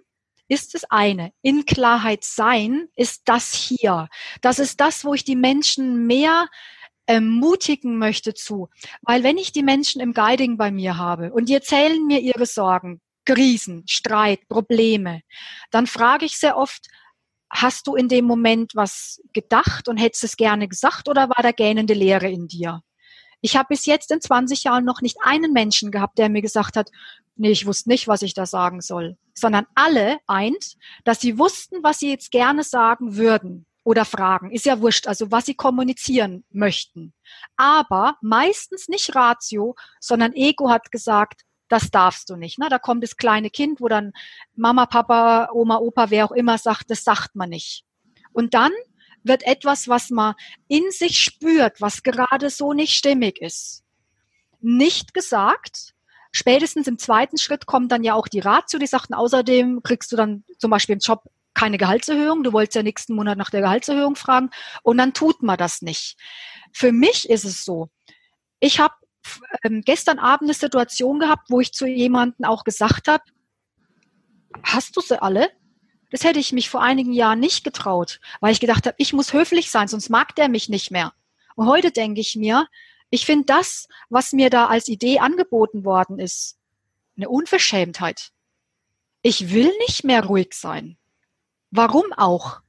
[0.48, 1.33] ist das eine.
[1.42, 4.09] In Klarheit sein ist das hier.
[4.42, 6.48] Das ist das, wo ich die Menschen mehr
[7.07, 8.68] ermutigen möchte zu.
[9.03, 12.46] Weil wenn ich die Menschen im Guiding bei mir habe und die erzählen mir ihre
[12.46, 15.22] Sorgen, Krisen, Streit, Probleme,
[15.70, 16.88] dann frage ich sehr oft,
[17.48, 21.53] hast du in dem Moment was gedacht und hättest es gerne gesagt oder war da
[21.53, 22.83] gähnende Leere in dir?
[23.40, 26.76] Ich habe bis jetzt in 20 Jahren noch nicht einen Menschen gehabt, der mir gesagt
[26.76, 26.90] hat,
[27.37, 31.83] nee, ich wusste nicht, was ich da sagen soll, sondern alle eint, dass sie wussten,
[31.83, 33.66] was sie jetzt gerne sagen würden.
[33.83, 34.50] oder fragen.
[34.50, 37.14] Ist ja wurscht, also was sie kommunizieren möchten.
[37.57, 42.59] Aber meistens nicht Ratio, sondern Ego hat gesagt, das darfst du nicht.
[42.59, 42.68] Ne?
[42.68, 44.12] Da kommt das kleine Kind, wo dann
[44.55, 47.85] Mama, Papa, Oma, Opa, wer auch immer sagt, das sagt man nicht.
[48.33, 48.72] Und dann
[49.22, 50.35] wird etwas, was man
[50.68, 53.83] in sich spürt, was gerade so nicht stimmig ist,
[54.61, 55.94] nicht gesagt.
[56.33, 60.16] Spätestens im zweiten Schritt kommt dann ja auch die Ratio, die sagten, außerdem kriegst du
[60.16, 62.44] dann zum Beispiel im Job keine Gehaltserhöhung.
[62.44, 64.50] Du wolltest ja nächsten Monat nach der Gehaltserhöhung fragen
[64.83, 66.16] und dann tut man das nicht.
[66.72, 67.90] Für mich ist es so,
[68.61, 68.94] ich habe
[69.64, 73.24] ähm, gestern Abend eine Situation gehabt, wo ich zu jemandem auch gesagt habe,
[74.62, 75.50] hast du sie alle?
[76.11, 79.33] Das hätte ich mich vor einigen Jahren nicht getraut, weil ich gedacht habe, ich muss
[79.33, 81.12] höflich sein, sonst mag der mich nicht mehr.
[81.55, 82.66] Und heute denke ich mir,
[83.11, 86.59] ich finde das, was mir da als Idee angeboten worden ist,
[87.16, 88.31] eine Unverschämtheit.
[89.23, 90.96] Ich will nicht mehr ruhig sein.
[91.70, 92.61] Warum auch?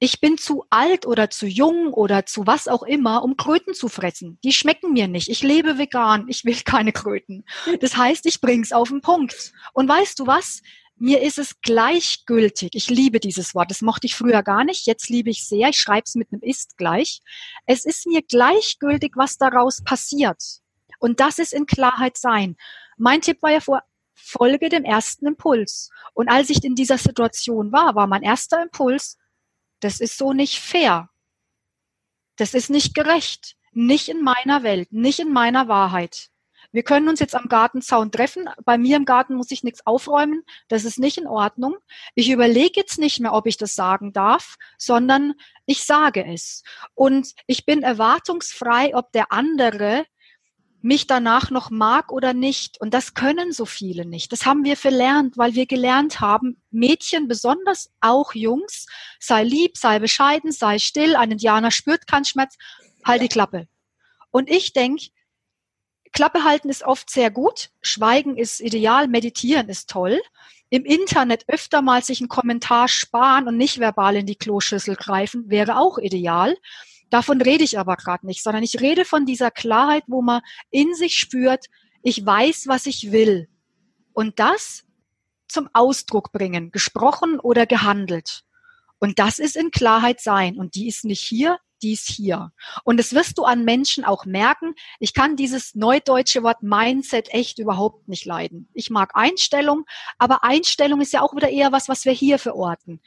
[0.00, 3.88] Ich bin zu alt oder zu jung oder zu was auch immer, um Kröten zu
[3.88, 4.38] fressen.
[4.44, 5.28] Die schmecken mir nicht.
[5.28, 6.26] Ich lebe vegan.
[6.28, 7.44] Ich will keine Kröten.
[7.80, 9.52] Das heißt, ich bring's auf den Punkt.
[9.72, 10.62] Und weißt du was?
[11.00, 12.70] Mir ist es gleichgültig.
[12.74, 13.70] Ich liebe dieses Wort.
[13.70, 14.86] Das mochte ich früher gar nicht.
[14.86, 15.68] Jetzt liebe ich sehr.
[15.68, 17.20] Ich schreibe es mit einem ist gleich.
[17.66, 20.42] Es ist mir gleichgültig, was daraus passiert.
[20.98, 22.56] Und das ist in Klarheit sein.
[22.96, 23.82] Mein Tipp war ja vor,
[24.14, 25.90] folge dem ersten Impuls.
[26.14, 29.16] Und als ich in dieser Situation war, war mein erster Impuls,
[29.80, 31.10] das ist so nicht fair.
[32.36, 33.56] Das ist nicht gerecht.
[33.72, 36.30] Nicht in meiner Welt, nicht in meiner Wahrheit.
[36.70, 38.48] Wir können uns jetzt am Gartenzaun treffen.
[38.64, 40.42] Bei mir im Garten muss ich nichts aufräumen.
[40.68, 41.76] Das ist nicht in Ordnung.
[42.14, 46.62] Ich überlege jetzt nicht mehr, ob ich das sagen darf, sondern ich sage es.
[46.94, 50.04] Und ich bin erwartungsfrei, ob der andere
[50.80, 52.80] mich danach noch mag oder nicht.
[52.80, 54.30] Und das können so viele nicht.
[54.32, 58.86] Das haben wir verlernt, weil wir gelernt haben, Mädchen, besonders auch Jungs,
[59.18, 62.56] sei lieb, sei bescheiden, sei still, ein Indianer spürt keinen Schmerz,
[63.04, 63.66] halt die Klappe.
[64.30, 65.06] Und ich denke,
[66.08, 70.20] Klappe halten ist oft sehr gut, Schweigen ist ideal, Meditieren ist toll.
[70.70, 75.48] Im Internet öfter mal sich einen Kommentar sparen und nicht verbal in die Kloschüssel greifen,
[75.48, 76.56] wäre auch ideal.
[77.10, 80.94] Davon rede ich aber gerade nicht, sondern ich rede von dieser Klarheit, wo man in
[80.94, 81.66] sich spürt,
[82.02, 83.48] ich weiß, was ich will.
[84.12, 84.84] Und das
[85.48, 88.44] zum Ausdruck bringen, gesprochen oder gehandelt.
[88.98, 90.58] Und das ist in Klarheit sein.
[90.58, 92.52] Und die ist nicht hier, die ist hier.
[92.84, 94.74] Und das wirst du an Menschen auch merken.
[94.98, 98.68] Ich kann dieses neudeutsche Wort Mindset echt überhaupt nicht leiden.
[98.74, 99.84] Ich mag Einstellung,
[100.18, 103.00] aber Einstellung ist ja auch wieder eher was, was wir hier verorten.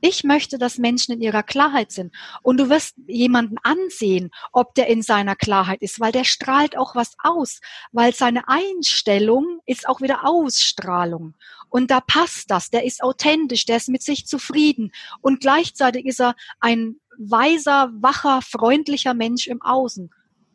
[0.00, 2.14] Ich möchte, dass Menschen in ihrer Klarheit sind.
[2.42, 6.94] Und du wirst jemanden ansehen, ob der in seiner Klarheit ist, weil der strahlt auch
[6.94, 7.60] was aus,
[7.90, 11.34] weil seine Einstellung ist auch wieder Ausstrahlung.
[11.68, 12.70] Und da passt das.
[12.70, 14.92] Der ist authentisch, der ist mit sich zufrieden.
[15.20, 20.10] Und gleichzeitig ist er ein weiser, wacher, freundlicher Mensch im Außen.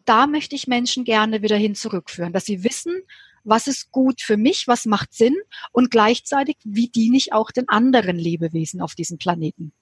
[0.05, 3.03] Da möchte ich Menschen gerne wieder hin zurückführen, dass sie wissen,
[3.43, 5.35] was ist gut für mich, was macht Sinn
[5.71, 9.73] und gleichzeitig, wie diene ich auch den anderen Lebewesen auf diesem Planeten.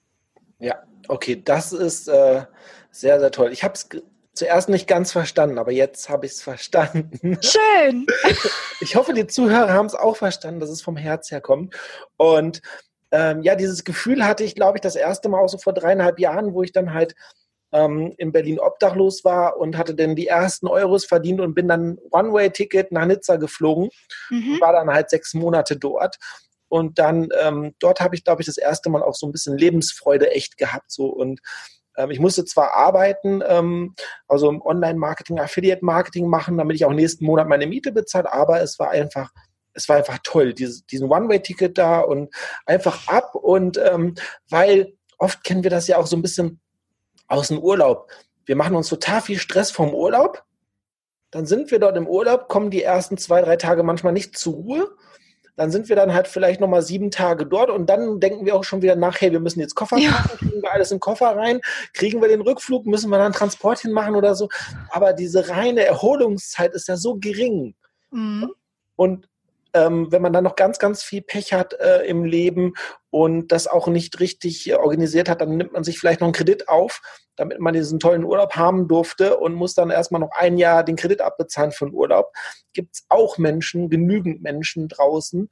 [0.58, 2.44] Ja, okay, das ist äh,
[2.90, 3.52] sehr, sehr toll.
[3.52, 3.88] Ich habe es
[4.34, 7.38] zuerst nicht ganz verstanden, aber jetzt habe ich es verstanden.
[7.42, 8.06] Schön.
[8.80, 11.74] Ich hoffe, die Zuhörer haben es auch verstanden, dass es vom Herz herkommt.
[12.16, 12.62] Und
[13.12, 16.18] ähm, ja, dieses Gefühl hatte ich, glaube ich, das erste Mal auch so vor dreieinhalb
[16.18, 17.14] Jahren, wo ich dann halt
[17.72, 21.98] ähm, in Berlin obdachlos war und hatte dann die ersten Euros verdient und bin dann
[22.10, 23.90] One-Way-Ticket nach Nizza geflogen.
[24.30, 24.60] Mhm.
[24.60, 26.16] War dann halt sechs Monate dort.
[26.68, 29.58] Und dann ähm, dort habe ich, glaube ich, das erste Mal auch so ein bisschen
[29.58, 30.90] Lebensfreude echt gehabt.
[30.90, 31.40] So und
[31.96, 33.94] ähm, ich musste zwar arbeiten, ähm,
[34.26, 38.90] also Online-Marketing, Affiliate-Marketing machen, damit ich auch nächsten Monat meine Miete bezahle, aber es war
[38.90, 39.30] einfach
[39.74, 42.34] es war einfach toll, dieses, diesen One-Way-Ticket da und
[42.66, 44.14] einfach ab und ähm,
[44.48, 46.60] weil oft kennen wir das ja auch so ein bisschen
[47.28, 48.10] aus dem Urlaub.
[48.44, 50.44] Wir machen uns total viel Stress vom Urlaub.
[51.30, 54.54] Dann sind wir dort im Urlaub, kommen die ersten zwei, drei Tage manchmal nicht zur
[54.54, 54.90] Ruhe.
[55.56, 58.64] Dann sind wir dann halt vielleicht nochmal sieben Tage dort und dann denken wir auch
[58.64, 60.24] schon wieder nach, hey, wir müssen jetzt Koffer ja.
[60.38, 61.60] kriegen wir alles in den Koffer rein,
[61.92, 64.48] kriegen wir den Rückflug, müssen wir dann Transport hinmachen oder so.
[64.90, 67.74] Aber diese reine Erholungszeit ist ja so gering.
[68.10, 68.50] Mhm.
[68.96, 69.28] Und
[69.74, 72.74] ähm, wenn man dann noch ganz, ganz viel Pech hat äh, im Leben
[73.10, 76.34] und das auch nicht richtig äh, organisiert hat, dann nimmt man sich vielleicht noch einen
[76.34, 77.00] Kredit auf,
[77.36, 80.96] damit man diesen tollen Urlaub haben durfte und muss dann erstmal noch ein Jahr den
[80.96, 82.32] Kredit abbezahlen für den Urlaub.
[82.72, 85.48] Gibt es auch Menschen, genügend Menschen draußen.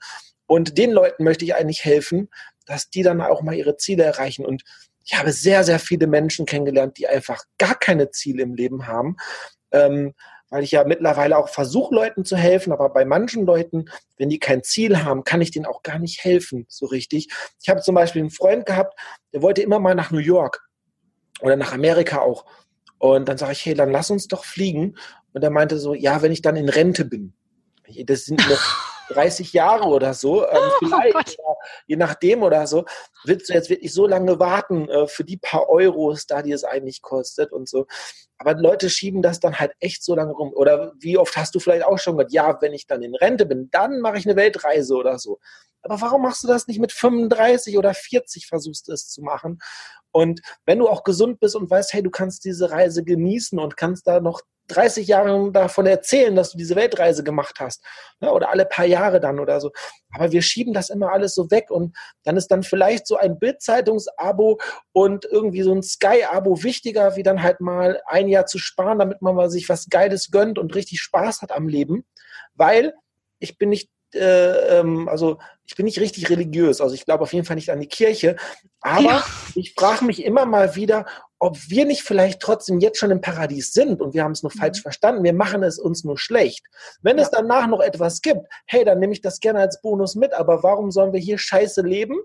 [0.46, 2.28] Und den Leuten möchte ich eigentlich helfen,
[2.66, 4.44] dass die dann auch mal ihre Ziele erreichen.
[4.44, 4.64] Und
[5.04, 9.16] ich habe sehr, sehr viele Menschen kennengelernt, die einfach gar keine Ziele im Leben haben.
[9.72, 10.14] Ähm,
[10.50, 13.86] weil ich ja mittlerweile auch versuche, Leuten zu helfen, aber bei manchen Leuten,
[14.18, 17.28] wenn die kein Ziel haben, kann ich denen auch gar nicht helfen, so richtig.
[17.62, 18.98] Ich habe zum Beispiel einen Freund gehabt,
[19.32, 20.66] der wollte immer mal nach New York.
[21.40, 22.44] oder nach Amerika auch.
[22.98, 24.96] Und dann sage ich, hey, dann lass uns doch fliegen.
[25.32, 27.32] Und er meinte so, ja, wenn ich dann in Rente bin.
[28.04, 31.54] Das sind noch 30 Jahre oder so, ähm, oh, vielleicht, oh
[31.86, 32.84] je nachdem oder so,
[33.24, 36.64] willst du jetzt wirklich so lange warten äh, für die paar Euros da, die es
[36.64, 37.86] eigentlich kostet und so.
[38.38, 40.52] Aber Leute schieben das dann halt echt so lange rum.
[40.54, 43.44] Oder wie oft hast du vielleicht auch schon gehört, ja, wenn ich dann in Rente
[43.44, 45.38] bin, dann mache ich eine Weltreise oder so.
[45.82, 49.58] Aber warum machst du das nicht mit 35 oder 40, versuchst es zu machen?
[50.12, 53.76] Und wenn du auch gesund bist und weißt, hey, du kannst diese Reise genießen und
[53.76, 57.84] kannst da noch 30 Jahre davon erzählen, dass du diese Weltreise gemacht hast.
[58.20, 58.32] Ne?
[58.32, 59.72] Oder alle paar Jahre dann oder so.
[60.12, 63.38] Aber wir schieben das immer alles so weg und dann ist dann vielleicht so ein
[63.38, 64.60] Bild-Zeitungs-Abo
[64.92, 69.22] und irgendwie so ein Sky-Abo wichtiger, wie dann halt mal ein Jahr zu sparen, damit
[69.22, 72.04] man mal sich was Geiles gönnt und richtig Spaß hat am Leben.
[72.54, 72.94] Weil
[73.38, 77.32] ich bin nicht äh, ähm, also ich bin nicht richtig religiös, also ich glaube auf
[77.32, 78.36] jeden Fall nicht an die Kirche,
[78.80, 79.24] aber ja.
[79.54, 81.06] ich frage mich immer mal wieder,
[81.38, 84.52] ob wir nicht vielleicht trotzdem jetzt schon im Paradies sind und wir haben es nur
[84.54, 84.58] mhm.
[84.58, 86.64] falsch verstanden, wir machen es uns nur schlecht.
[87.02, 87.22] Wenn ja.
[87.22, 90.62] es danach noch etwas gibt, hey, dann nehme ich das gerne als Bonus mit, aber
[90.62, 92.16] warum sollen wir hier scheiße leben?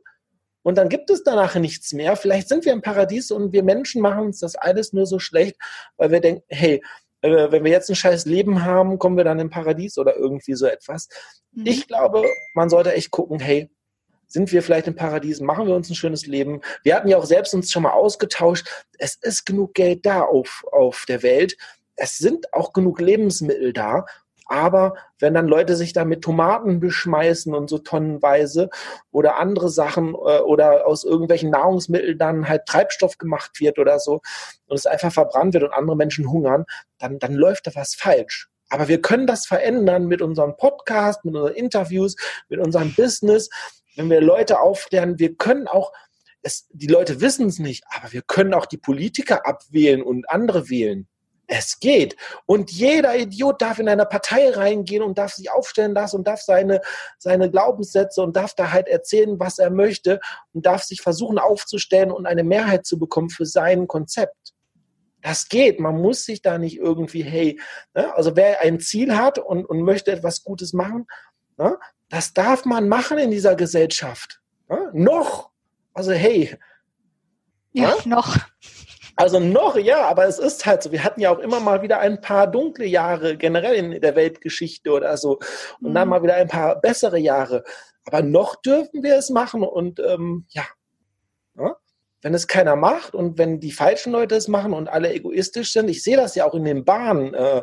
[0.64, 2.16] Und dann gibt es danach nichts mehr.
[2.16, 5.56] Vielleicht sind wir im Paradies und wir Menschen machen uns das alles nur so schlecht,
[5.96, 6.82] weil wir denken, hey,
[7.26, 10.56] äh, wenn wir jetzt ein scheiß Leben haben, kommen wir dann im Paradies oder irgendwie
[10.56, 11.08] so etwas.
[11.52, 11.66] Mhm.
[11.66, 13.70] Ich glaube, man sollte echt gucken, hey,
[14.28, 16.62] sind wir vielleicht im Paradies, machen wir uns ein schönes Leben.
[16.84, 18.68] Wir hatten ja auch selbst uns schon mal ausgetauscht.
[18.98, 21.56] Es ist genug Geld da auf, auf der Welt.
[21.96, 24.06] Es sind auch genug Lebensmittel da.
[24.46, 28.70] Aber wenn dann Leute sich da mit Tomaten beschmeißen und so tonnenweise
[29.12, 34.22] oder andere Sachen äh, oder aus irgendwelchen Nahrungsmitteln dann halt Treibstoff gemacht wird oder so
[34.68, 36.66] und es einfach verbrannt wird und andere Menschen hungern,
[37.00, 38.50] dann, dann läuft da was falsch.
[38.70, 42.16] Aber wir können das verändern mit unserem Podcast, mit unseren Interviews,
[42.50, 43.50] mit unserem Business,
[43.96, 45.20] wenn wir Leute aufklären.
[45.20, 45.92] Wir können auch,
[46.42, 50.70] es, die Leute wissen es nicht, aber wir können auch die Politiker abwählen und andere
[50.70, 51.08] wählen.
[51.48, 52.16] Es geht.
[52.46, 56.42] Und jeder Idiot darf in eine Partei reingehen und darf sich aufstellen lassen und darf
[56.42, 56.82] seine,
[57.20, 60.20] seine Glaubenssätze und darf da halt erzählen, was er möchte
[60.54, 64.54] und darf sich versuchen aufzustellen und eine Mehrheit zu bekommen für sein Konzept.
[65.22, 65.80] Das geht.
[65.80, 67.60] Man muss sich da nicht irgendwie, hey,
[67.94, 68.14] ne?
[68.16, 71.08] also wer ein Ziel hat und, und möchte etwas Gutes machen,
[71.58, 71.78] ne?
[72.10, 74.42] das darf man machen in dieser Gesellschaft.
[74.70, 74.92] Ne?
[74.94, 75.50] Noch.
[75.94, 76.58] Also hey.
[77.72, 78.38] Ja, noch.
[79.18, 80.92] Also noch, ja, aber es ist halt so.
[80.92, 84.92] Wir hatten ja auch immer mal wieder ein paar dunkle Jahre generell in der Weltgeschichte
[84.92, 85.40] oder so.
[85.80, 85.94] Und mhm.
[85.94, 87.64] dann mal wieder ein paar bessere Jahre.
[88.06, 90.66] Aber noch dürfen wir es machen und ähm, ja.
[91.58, 91.76] ja.
[92.22, 95.90] Wenn es keiner macht und wenn die falschen Leute es machen und alle egoistisch sind,
[95.90, 97.62] ich sehe das ja auch in den Bahnen, äh,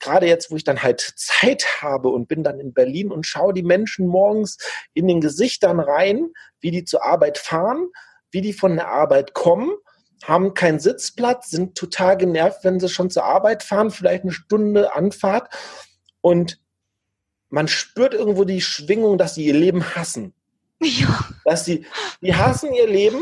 [0.00, 3.54] gerade jetzt, wo ich dann halt Zeit habe und bin dann in Berlin und schaue
[3.54, 4.58] die Menschen morgens
[4.92, 7.88] in den Gesichtern rein, wie die zur Arbeit fahren,
[8.30, 9.72] wie die von der Arbeit kommen
[10.22, 14.94] haben keinen Sitzplatz, sind total genervt, wenn sie schon zur Arbeit fahren, vielleicht eine Stunde
[14.94, 15.52] Anfahrt
[16.20, 16.60] und
[17.52, 20.32] man spürt irgendwo die Schwingung, dass sie ihr Leben hassen.
[20.80, 21.28] Ja.
[21.44, 21.86] Dass sie,
[22.22, 23.20] die hassen ihr Leben.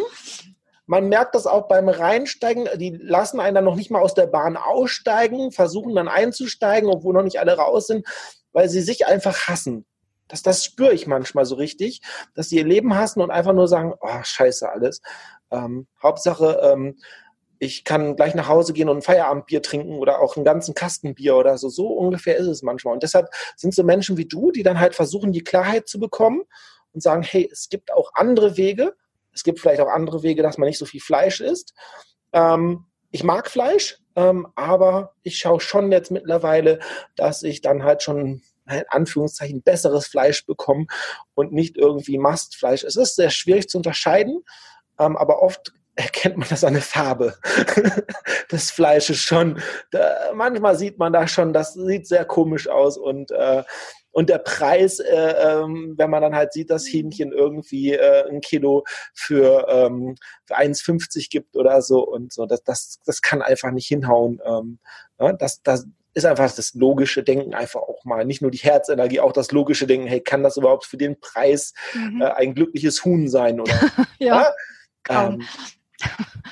[0.86, 2.68] Man merkt das auch beim Reinsteigen.
[2.76, 7.12] Die lassen einen dann noch nicht mal aus der Bahn aussteigen, versuchen dann einzusteigen, obwohl
[7.12, 8.06] noch nicht alle raus sind,
[8.52, 9.84] weil sie sich einfach hassen.
[10.28, 12.00] Das, das spüre ich manchmal so richtig,
[12.34, 15.02] dass sie ihr Leben hassen und einfach nur sagen, oh, scheiße alles.
[15.50, 16.96] Ähm, Hauptsache, ähm,
[17.58, 21.14] ich kann gleich nach Hause gehen und ein Feierabendbier trinken oder auch einen ganzen Kasten
[21.14, 21.68] Bier oder so.
[21.68, 22.94] So ungefähr ist es manchmal.
[22.94, 26.42] Und deshalb sind so Menschen wie du, die dann halt versuchen, die Klarheit zu bekommen
[26.92, 28.94] und sagen, hey, es gibt auch andere Wege.
[29.32, 31.74] Es gibt vielleicht auch andere Wege, dass man nicht so viel Fleisch isst.
[32.32, 36.78] Ähm, ich mag Fleisch, ähm, aber ich schaue schon jetzt mittlerweile,
[37.14, 40.86] dass ich dann halt schon in Anführungszeichen besseres Fleisch bekomme
[41.34, 42.84] und nicht irgendwie Mastfleisch.
[42.84, 44.44] Es ist sehr schwierig zu unterscheiden,
[45.00, 47.34] ähm, aber oft erkennt man das an der Farbe
[48.52, 49.60] des Fleisches schon.
[49.90, 53.64] Da, manchmal sieht man da schon, das sieht sehr komisch aus und äh,
[54.12, 58.40] und der Preis, äh, ähm, wenn man dann halt sieht, dass Hähnchen irgendwie äh, ein
[58.40, 58.84] Kilo
[59.14, 63.86] für, ähm, für 1,50 gibt oder so und so, das, das, das kann einfach nicht
[63.86, 64.40] hinhauen.
[64.44, 64.78] Ähm,
[65.20, 69.20] ja, das, das, ist einfach das logische Denken einfach auch mal, nicht nur die Herzenergie,
[69.20, 72.20] auch das logische Denken, hey, kann das überhaupt für den Preis mhm.
[72.20, 73.72] äh, ein glückliches Huhn sein oder?
[74.18, 74.42] ja.
[74.42, 74.53] ja?
[75.09, 75.42] Ähm,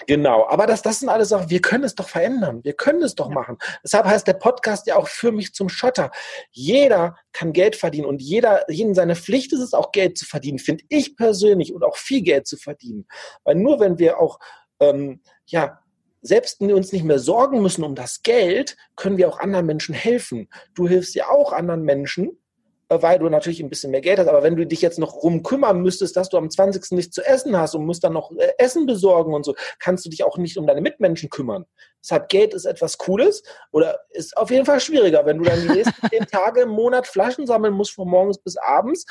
[0.06, 3.14] genau, aber das, das sind alles Sachen, wir können es doch verändern, wir können es
[3.14, 3.56] doch machen.
[3.82, 6.10] Deshalb heißt der Podcast ja auch für mich zum Schotter.
[6.50, 10.58] Jeder kann Geld verdienen und jeder, jeden seine Pflicht ist es auch Geld zu verdienen,
[10.58, 13.06] finde ich persönlich und auch viel Geld zu verdienen.
[13.44, 14.38] Weil nur wenn wir auch,
[14.80, 15.80] ähm, ja,
[16.20, 20.48] selbst uns nicht mehr sorgen müssen um das Geld, können wir auch anderen Menschen helfen.
[20.74, 22.38] Du hilfst ja auch anderen Menschen
[22.88, 24.28] weil du natürlich ein bisschen mehr Geld hast.
[24.28, 26.92] Aber wenn du dich jetzt noch rum kümmern müsstest, dass du am 20.
[26.92, 30.10] nichts zu essen hast und musst dann noch äh, Essen besorgen und so, kannst du
[30.10, 31.66] dich auch nicht um deine Mitmenschen kümmern.
[32.02, 35.68] Deshalb Geld ist etwas Cooles oder ist auf jeden Fall schwieriger, wenn du dann die
[35.68, 39.04] nächsten zehn Tage im Monat Flaschen sammeln musst von morgens bis abends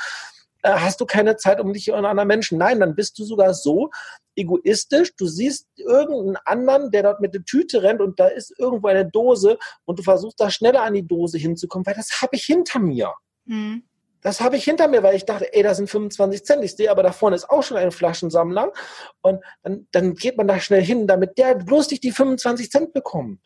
[0.64, 2.58] äh, hast du keine Zeit um dich um anderen Menschen.
[2.58, 3.90] Nein, dann bist du sogar so
[4.36, 5.16] egoistisch.
[5.16, 9.06] Du siehst irgendeinen anderen, der dort mit der Tüte rennt und da ist irgendwo eine
[9.06, 12.80] Dose und du versuchst da schneller an die Dose hinzukommen, weil das habe ich hinter
[12.80, 13.14] mir.
[13.48, 13.84] Mhm.
[14.22, 16.64] Das habe ich hinter mir, weil ich dachte, ey, da sind 25 Cent.
[16.64, 18.74] Ich sehe aber da vorne ist auch schon ein Flaschensammler.
[19.22, 22.94] Und dann, dann geht man da schnell hin, damit der bloß nicht die 25 Cent
[22.94, 23.40] bekommt.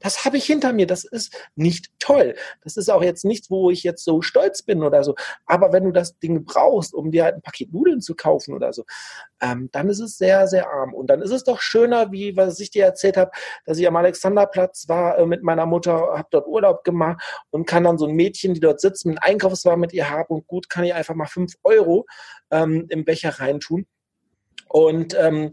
[0.00, 0.86] Das habe ich hinter mir.
[0.86, 2.34] Das ist nicht toll.
[2.62, 5.14] Das ist auch jetzt nichts, wo ich jetzt so stolz bin oder so.
[5.46, 8.72] Aber wenn du das Ding brauchst, um dir halt ein Paket Nudeln zu kaufen oder
[8.72, 8.84] so,
[9.40, 10.92] ähm, dann ist es sehr, sehr arm.
[10.92, 13.30] Und dann ist es doch schöner, wie was ich dir erzählt habe,
[13.64, 17.84] dass ich am Alexanderplatz war äh, mit meiner Mutter, habe dort Urlaub gemacht und kann
[17.84, 20.68] dann so ein Mädchen, die dort sitzt, mit einem Einkaufswagen mit ihr haben und gut
[20.68, 22.06] kann ich einfach mal fünf Euro
[22.50, 23.86] ähm, im Becher reintun.
[24.68, 25.52] Und, ähm,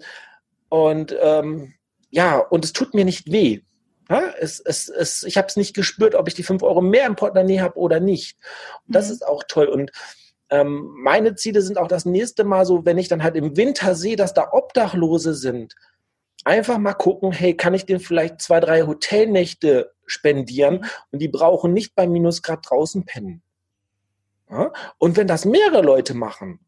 [0.69, 1.73] und ähm,
[2.09, 3.61] ja, und es tut mir nicht weh.
[4.09, 7.05] Ja, es, es, es, ich habe es nicht gespürt, ob ich die fünf Euro mehr
[7.05, 8.37] im Portemonnaie habe oder nicht.
[8.87, 9.13] Und das mhm.
[9.13, 9.67] ist auch toll.
[9.67, 9.91] Und
[10.49, 13.95] ähm, meine Ziele sind auch das nächste Mal so, wenn ich dann halt im Winter
[13.95, 15.75] sehe, dass da Obdachlose sind,
[16.43, 21.73] einfach mal gucken, hey, kann ich denen vielleicht zwei, drei Hotelnächte spendieren und die brauchen
[21.73, 23.41] nicht bei Minusgrad draußen pennen.
[24.49, 24.71] Ja?
[24.97, 26.59] Und wenn das mehrere Leute machen,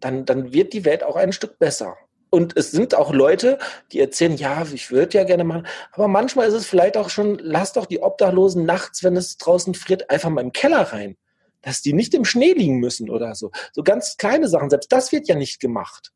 [0.00, 1.96] dann, dann wird die Welt auch ein Stück besser.
[2.30, 3.58] Und es sind auch Leute,
[3.92, 5.66] die erzählen, ja, ich würde ja gerne machen.
[5.92, 9.74] Aber manchmal ist es vielleicht auch schon, lass doch die Obdachlosen nachts, wenn es draußen
[9.74, 11.16] friert, einfach mal im Keller rein.
[11.62, 13.50] Dass die nicht im Schnee liegen müssen oder so.
[13.72, 14.70] So ganz kleine Sachen.
[14.70, 16.12] Selbst das wird ja nicht gemacht.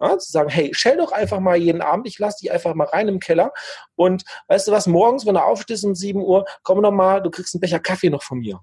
[0.00, 2.88] Ja, zu sagen, hey, stell doch einfach mal jeden Abend, ich lasse dich einfach mal
[2.88, 3.52] rein im Keller.
[3.94, 7.30] Und weißt du was, morgens, wenn du aufstehst um 7 Uhr, komm noch mal, du
[7.30, 8.60] kriegst einen Becher Kaffee noch von mir.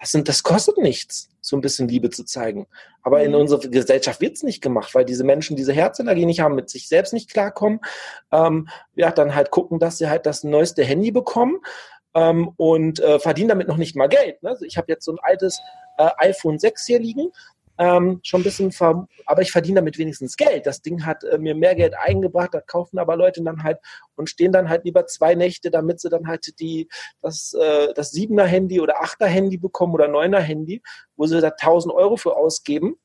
[0.00, 2.66] Das, sind, das kostet nichts, so ein bisschen Liebe zu zeigen.
[3.02, 3.38] Aber in mhm.
[3.38, 6.88] unserer Gesellschaft wird es nicht gemacht, weil diese Menschen diese Herzenergie nicht haben, mit sich
[6.88, 7.80] selbst nicht klarkommen.
[8.32, 11.58] Ähm, ja, dann halt gucken, dass sie halt das neueste Handy bekommen
[12.14, 14.42] ähm, und äh, verdienen damit noch nicht mal Geld.
[14.42, 14.50] Ne?
[14.50, 15.60] Also ich habe jetzt so ein altes
[15.98, 17.30] äh, iPhone 6 hier liegen
[17.78, 18.72] ähm, schon ein bisschen,
[19.26, 20.66] aber ich verdiene damit wenigstens Geld.
[20.66, 23.78] Das Ding hat äh, mir mehr Geld eingebracht, da kaufen aber Leute dann halt
[24.16, 26.88] und stehen dann halt lieber zwei Nächte, damit sie dann halt die,
[27.22, 30.82] das, äh, das siebener Handy oder achter Handy bekommen oder neuner Handy,
[31.16, 32.96] wo sie da 1000 Euro für ausgeben.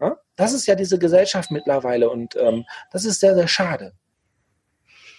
[0.00, 0.16] Ja?
[0.36, 3.92] Das ist ja diese Gesellschaft mittlerweile und ähm, das ist sehr, sehr schade.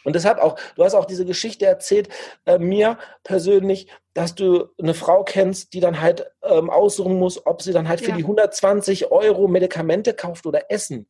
[0.04, 2.10] Und deshalb auch, du hast auch diese Geschichte erzählt,
[2.45, 7.62] äh, mir persönlich, dass du eine Frau kennst, die dann halt ähm, aussuchen muss, ob
[7.62, 8.08] sie dann halt ja.
[8.08, 11.08] für die 120 Euro Medikamente kauft oder Essen.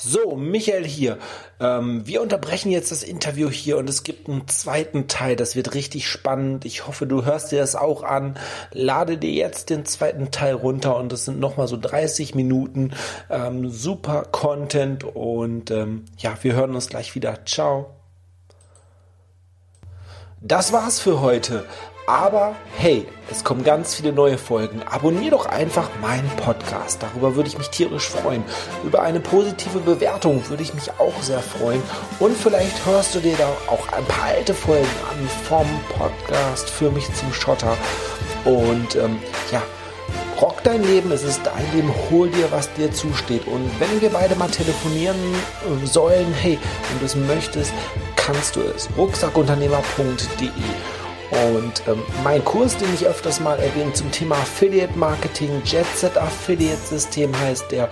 [0.00, 1.18] So, Michael hier.
[1.58, 5.34] Ähm, wir unterbrechen jetzt das Interview hier und es gibt einen zweiten Teil.
[5.34, 6.64] Das wird richtig spannend.
[6.64, 8.38] Ich hoffe, du hörst dir das auch an.
[8.70, 12.92] Lade dir jetzt den zweiten Teil runter und es sind nochmal so 30 Minuten
[13.28, 17.44] ähm, super Content und ähm, ja, wir hören uns gleich wieder.
[17.44, 17.96] Ciao.
[20.40, 21.64] Das war's für heute.
[22.08, 24.80] Aber hey, es kommen ganz viele neue Folgen.
[24.82, 27.02] Abonnier doch einfach meinen Podcast.
[27.02, 28.42] Darüber würde ich mich tierisch freuen.
[28.82, 31.82] Über eine positive Bewertung würde ich mich auch sehr freuen.
[32.18, 35.66] Und vielleicht hörst du dir da auch ein paar alte Folgen an vom
[35.98, 37.76] Podcast für mich zum Schotter.
[38.46, 39.18] Und ähm,
[39.52, 39.60] ja,
[40.40, 43.46] rock dein Leben, es ist dein Leben, hol dir, was dir zusteht.
[43.46, 45.18] Und wenn wir beide mal telefonieren
[45.82, 47.74] äh, sollen, hey, wenn du es möchtest,
[48.16, 48.88] kannst du es.
[48.96, 50.48] rucksackunternehmer.de
[51.30, 56.80] und ähm, mein Kurs, den ich öfters mal erwähne zum Thema Affiliate Marketing, Jetset Affiliate
[56.86, 57.88] System heißt der.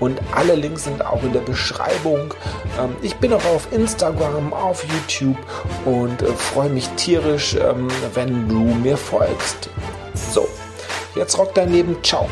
[0.00, 2.34] Und alle Links sind auch in der Beschreibung.
[2.78, 5.38] Ähm, ich bin auch auf Instagram, auf YouTube
[5.84, 9.70] und äh, freue mich tierisch, ähm, wenn du mir folgst.
[10.32, 10.46] So,
[11.14, 11.96] jetzt rock dein Leben.
[12.02, 12.28] Ciao.